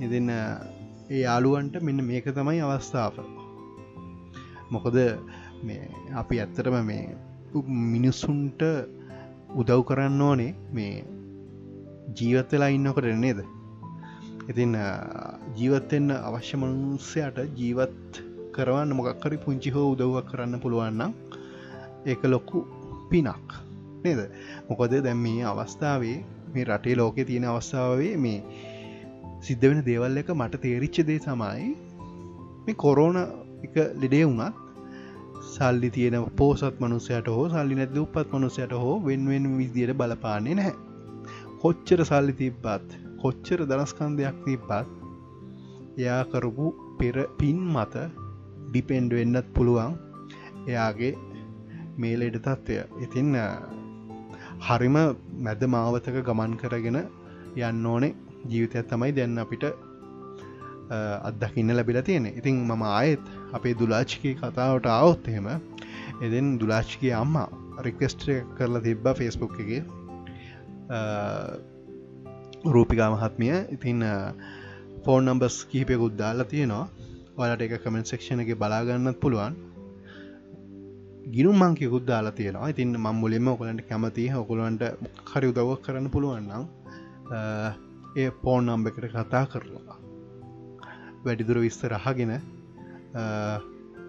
ඉතින්න 0.00 0.30
ඒ 0.32 1.20
යාළුවන්ට 1.20 1.76
මෙන්න 1.82 2.04
මේක 2.04 2.26
තමයි 2.32 2.60
අවස්ථාව. 2.62 3.14
මොකද 4.70 4.96
මේ 5.62 5.82
අපි 6.14 6.40
ඇත්තටම 6.40 6.76
මේ 6.82 7.04
මිනිස්සුන්ට 7.92 8.62
උදව් 9.54 9.80
කරන්න 9.88 10.22
ඕනේ 10.22 10.52
මේ 10.72 10.94
ජීවත් 12.18 12.52
වෙලා 12.52 12.70
ඉන්නකොට 12.76 13.08
නේද? 13.24 13.40
ඉතින් 14.50 14.72
ජීවත්තෙන් 15.58 16.06
අවශ්‍ය 16.18 16.56
මනුස්සයට 16.56 17.38
ජීවත් 17.58 18.22
කරවන්න 18.54 18.96
මොකක්කරි 18.98 19.38
පුංචි 19.44 19.70
හෝ 19.70 19.86
උදව්වක් 19.92 20.30
කරන්න 20.30 20.62
පුළුවන්නම් 20.62 21.12
ඒක 22.06 22.22
ලොක්කු 22.24 22.64
පිනක් 23.10 23.50
නේද? 24.04 24.20
මොකොද 24.68 24.94
දැම් 25.06 25.22
මේ 25.26 25.44
අවස්ථාවේ 25.44 26.18
මේ 26.54 26.64
රටේ 26.64 26.96
ලෝකෙ 26.96 27.24
තියෙන 27.24 27.46
අවස්ථාවේ 27.46 28.14
මේ 28.16 28.38
සිද්ධ 29.40 29.64
වෙන 29.68 29.80
දේවල් 29.86 30.20
එක 30.22 30.34
මට 30.34 30.62
තේරිච්ච 30.64 30.98
දේ 31.08 31.20
සමයි 31.20 31.70
මේ 32.66 32.80
කොරෝන 32.84 33.16
එක 33.66 33.74
ලෙඩේ 34.02 34.24
වුණත් 34.24 34.62
සල්ලි 35.44 35.90
තියෙන 35.90 36.16
පෝසත් 36.36 36.80
මනුසයට 36.80 37.26
හෝ 37.36 37.46
සල්ලි 37.48 37.74
නැති 37.74 38.02
උපත් 38.04 38.32
මනුසයට 38.32 38.72
හෝ 38.82 38.96
වෙන්වෙන් 39.06 39.46
විදියට 39.58 39.98
බලපාන්නේ 40.00 40.54
නැහැ. 40.54 40.91
කොච්චර 41.62 42.00
සල්ලි 42.08 42.32
තිබ්බත් 42.38 42.94
කොච්චර 43.22 43.60
දනස්කන්දයක් 43.70 44.38
තිබ්බත් 44.46 44.88
එයා 45.98 46.22
කරපු 46.32 46.66
පෙර 46.98 47.16
පින් 47.40 47.58
මත 47.74 47.94
ඩිපෙන්ඩ් 48.70 49.12
වෙන්නත් 49.18 49.48
පුළුවන් 49.56 49.94
එයාගේ 50.70 51.12
මේලෙඩ 52.02 52.38
තත්ත්වය. 52.38 52.76
ඉතින්න 53.04 53.38
හරිම 54.66 54.98
මැද 55.46 55.62
මාවතක 55.76 56.18
ගමන් 56.28 56.58
කරගෙන 56.62 56.98
යන්න 57.60 57.86
ඕනේ. 57.86 58.12
ජීවිතයක් 58.50 58.90
තමයි 58.90 59.12
දැන්න 59.16 59.38
අපිට 59.44 59.64
අත්දකින්න 61.28 61.76
ලැබිල 61.78 62.02
තියෙන 62.02 62.26
ඉතින් 62.32 62.62
මම 62.66 62.82
ආයෙත් 62.90 63.26
අපේ 63.56 63.78
දුලාච්කි 63.80 64.36
කතාවට 64.40 64.92
අවොත් 64.98 65.28
එහෙම 65.30 65.48
එදෙන් 66.26 66.54
දුලාච්කි 66.60 67.16
අම්මා 67.22 67.48
රික්වෙස්ට 67.86 68.30
කරලා 68.56 68.86
තිබ්බා 68.88 69.18
ෆෙස්බුක් 69.20 69.54
එක. 69.64 70.01
රූපිකා 72.74 73.10
මහත්මිය. 73.14 73.56
ඉතින් 73.70 74.04
ෆෝන් 75.04 75.24
නම්බස් 75.24 75.56
කිහිපයකුත් 75.70 76.16
දාලා 76.18 76.44
තියෙනවා. 76.44 76.86
ඔයාලට 77.36 77.66
එක 77.66 77.76
කමෙන්ට 77.84 78.12
සෙක්ෂණ 78.12 78.42
එක 78.44 78.54
බලාගන්නත් 78.58 79.20
පුළුවන්. 79.20 79.54
ගිනුම් 81.30 81.56
මංකිකුත් 81.56 82.06
දාලා 82.06 82.32
තියෙනවා. 82.32 82.68
ඉතින් 82.68 82.96
මම් 82.96 83.16
මුලින්ම 83.22 83.48
ඔකලන්ට 83.48 83.88
කැමති 83.88 84.28
ඔකුලන්ට 84.34 84.82
හරි 85.32 85.52
උදවක් 85.52 85.82
කරන්න 85.86 86.10
පුළුවන්නම් 86.10 86.64
ඒ 88.16 88.30
පෝන් 88.42 88.66
නම්බ 88.66 88.86
එකට 88.88 89.06
කතා 89.12 89.44
කරලා 89.46 89.96
වැඩිදුර 91.24 91.58
විස්තර 91.64 91.92
අහගෙන 91.98 92.32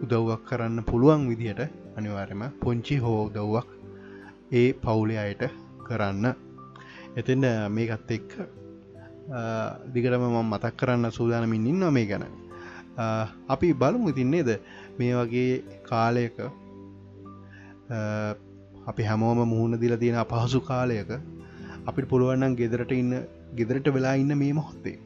උදව්වක් 0.04 0.42
කරන්න 0.50 0.84
පුළුවන් 0.90 1.28
විදිහට 1.30 1.62
අනිවාර්යම 1.98 2.44
පොංචි 2.62 2.98
හෝ 2.98 3.20
උදව්වක් 3.28 3.70
ඒ 4.52 4.68
පවුලේ 4.82 5.20
අයට 5.26 5.44
කරන්න 5.88 6.26
එතින්න 7.16 7.46
මේකත් 7.70 8.12
එක්ක 8.12 8.32
දිගටම 9.94 10.24
මම 10.24 10.40
මතක් 10.46 10.74
කරන්න 10.76 11.12
සූදානමින් 11.12 11.68
ඉන්න 11.68 11.86
මේ 11.92 12.06
ගැන. 12.06 12.26
අපි 13.48 13.74
බලමු 13.74 14.10
ඉතින්නේද 14.10 14.50
මේ 15.00 15.14
වගේ 15.14 15.64
කාලයක 15.84 16.38
අපි 18.88 19.04
හැමෝම 19.04 19.42
මුහුණ 19.46 19.80
දිල 19.80 19.96
තියෙන 19.98 20.18
අපහසු 20.18 20.60
කාලයක 20.62 21.12
අපිට 21.86 22.10
පුළුවන්නම් 22.10 22.56
ගෙදරට 22.56 22.92
ඉන්න 22.94 23.14
ගෙදරට 23.56 23.88
වෙලා 23.90 24.16
ඉන්න 24.16 24.38
මේ 24.38 24.54
මොහොත්තේ 24.54 24.98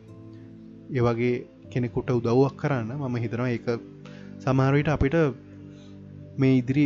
ඒවගේ 0.91 1.35
කෙනෙකුට 1.71 2.09
උදව්වක් 2.11 2.55
කරන්න 2.61 2.91
මම 2.97 3.15
හිතනවා 3.17 3.49
එක 3.49 3.67
සමහරවිට 4.39 4.89
අපිට 4.89 5.17
මේ 6.37 6.57
ඉදිරි 6.59 6.85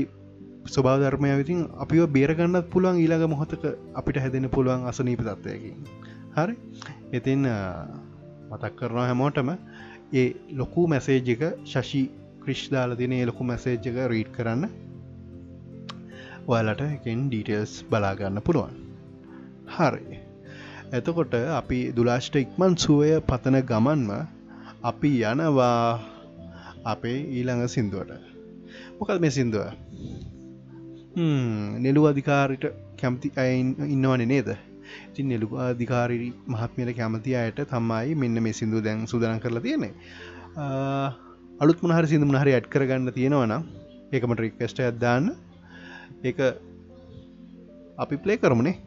ස්වභාධර්මය 0.66 1.30
විතින් 1.38 1.62
අපිව 1.78 2.06
බේරගන්නත් 2.10 2.70
පුළුවන් 2.70 2.98
ඊළඟ 2.98 3.30
මොහොතක 3.30 3.64
අපිට 3.96 4.18
හැදෙන 4.18 4.50
පුළුවන් 4.50 4.86
අසනීප 4.86 5.22
තත්වයකින් 5.22 5.78
හරි? 6.36 6.56
ඉතින් 7.12 7.48
මතක් 8.50 8.74
කරනවා 8.76 9.06
හැමෝටම 9.06 9.50
ඒ 10.14 10.28
ලොකු 10.54 10.88
මැසේජ්ජක 10.88 11.44
ශශී 11.66 12.06
ක්‍රිෂ්දාල 12.42 12.96
තින 12.96 13.12
ඒ 13.12 13.26
ලොකු 13.26 13.44
මැසේජ්ජක 13.44 13.98
රීඩ් 14.08 14.30
කරන්න. 14.32 14.64
ඔයාලට 16.48 16.82
එකෙන් 16.88 17.26
ඩීටල්ස් 17.28 17.74
බලාගන්න 17.90 18.42
පුළුවන්. 18.42 18.76
හරි. 19.70 20.20
එතකොට 20.94 21.34
අපි 21.54 21.80
දුලාශ්ට 21.96 22.36
ඉක්මන් 22.36 22.78
සුවය 22.78 23.12
පතන 23.28 23.58
ගමන්ම 23.64 24.10
අපි 24.84 25.12
යනවා 25.24 26.00
අපේ 26.86 27.18
ඊළඟ 27.32 27.68
සිින්දුවට. 27.68 28.12
මොකල් 29.00 29.20
මේ 29.20 29.32
සිින්දුව? 29.32 29.66
නෙලු 31.16 32.06
අධිකාරිට 32.08 32.66
කැමති 33.02 33.32
අයින් 33.36 33.76
ඉන්නවන 33.88 34.28
නේද? 34.28 34.50
ඉතින් 35.12 35.28
නෙලු 35.28 35.48
අධිකාරී 35.58 36.34
මහත්මයට 36.48 36.96
කැමති 36.98 37.36
අයට 37.36 37.60
තමයි 37.68 38.16
මෙන්න 38.16 38.44
මේ 38.44 38.54
සිින්දු 38.54 38.84
දැන් 38.84 39.08
සූදන 39.08 39.40
කරලා 39.40 39.62
තියෙන්නේ. 39.62 39.94
අලුත් 41.60 41.84
මහර 41.84 42.08
සිදු 42.08 42.26
මහරි 42.26 42.54
ඇඩ් 42.54 42.70
කරගන්න 42.70 43.14
තියෙනවනම් 43.14 43.64
ඒකමට 44.14 44.40
රික්වස්ට 44.40 44.80
ඇදදාන්න 44.80 45.36
ඒ 46.24 46.54
අපි 47.98 48.18
ප්ලේ 48.18 48.38
කරමුණේ 48.38 48.80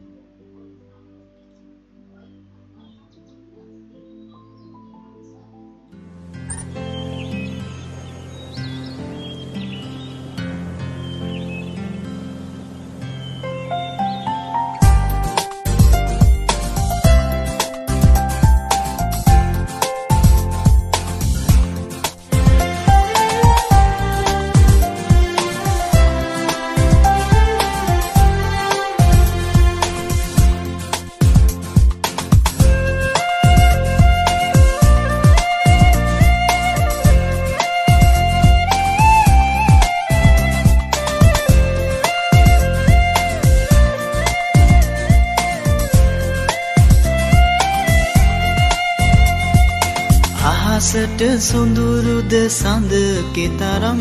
සොඳුරුද 51.45 52.32
සඳ 52.51 52.92
කෙතරම්? 53.34 54.01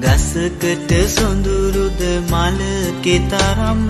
ගසකට 0.00 0.92
සොඳුරුද 1.08 2.00
මල 2.28 2.60
කෙතරම්? 3.02 3.80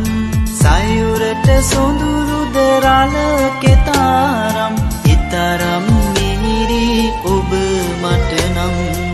සයුරට 0.54 1.48
සොඳුරුද 1.62 2.56
රල 2.78 3.16
කෙතරම්? 3.60 4.74
ඉතරම් 5.04 5.86
මිහිරි 6.14 7.10
ඔබ 7.26 7.50
මට 8.02 9.07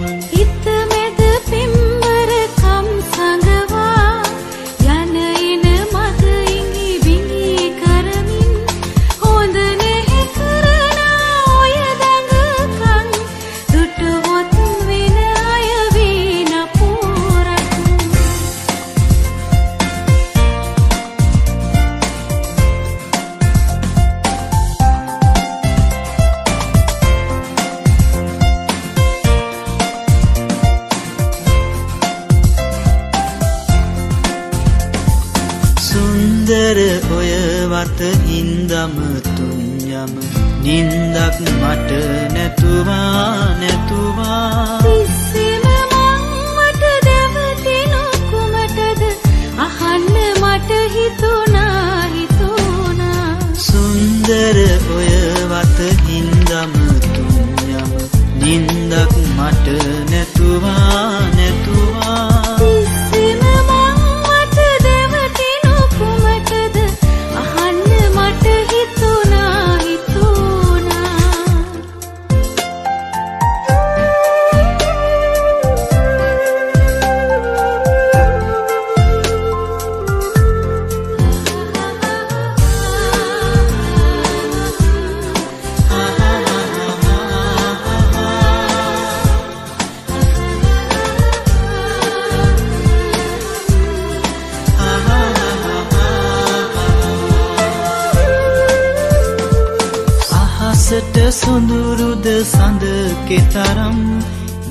කෙතරම් 103.35 103.97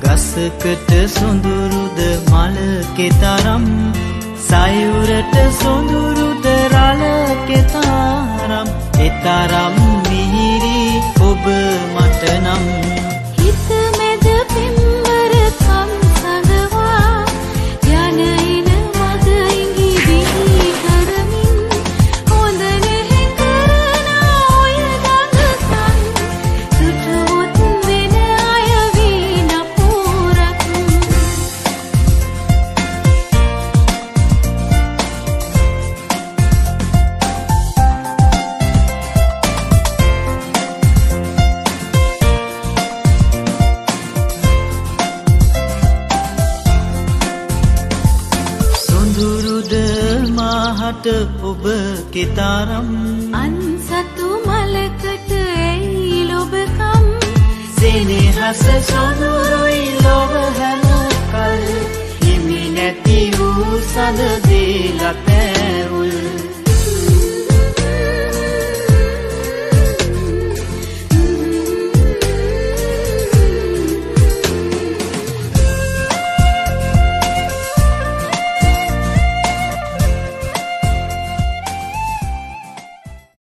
ගසකට 0.02 0.92
සොඳුරුද 1.10 2.00
මල 2.32 2.56
කෙතරම් 2.98 3.66
සයුරට 4.40 5.36
සොඳුරුද 5.60 6.48
රල 6.72 7.04
කෙතරම් 7.48 8.72
එතරම් 9.00 9.76
මිහිරි 10.08 10.80
ඔබ 11.22 11.46
මට 11.96 12.24
නම් 12.40 12.83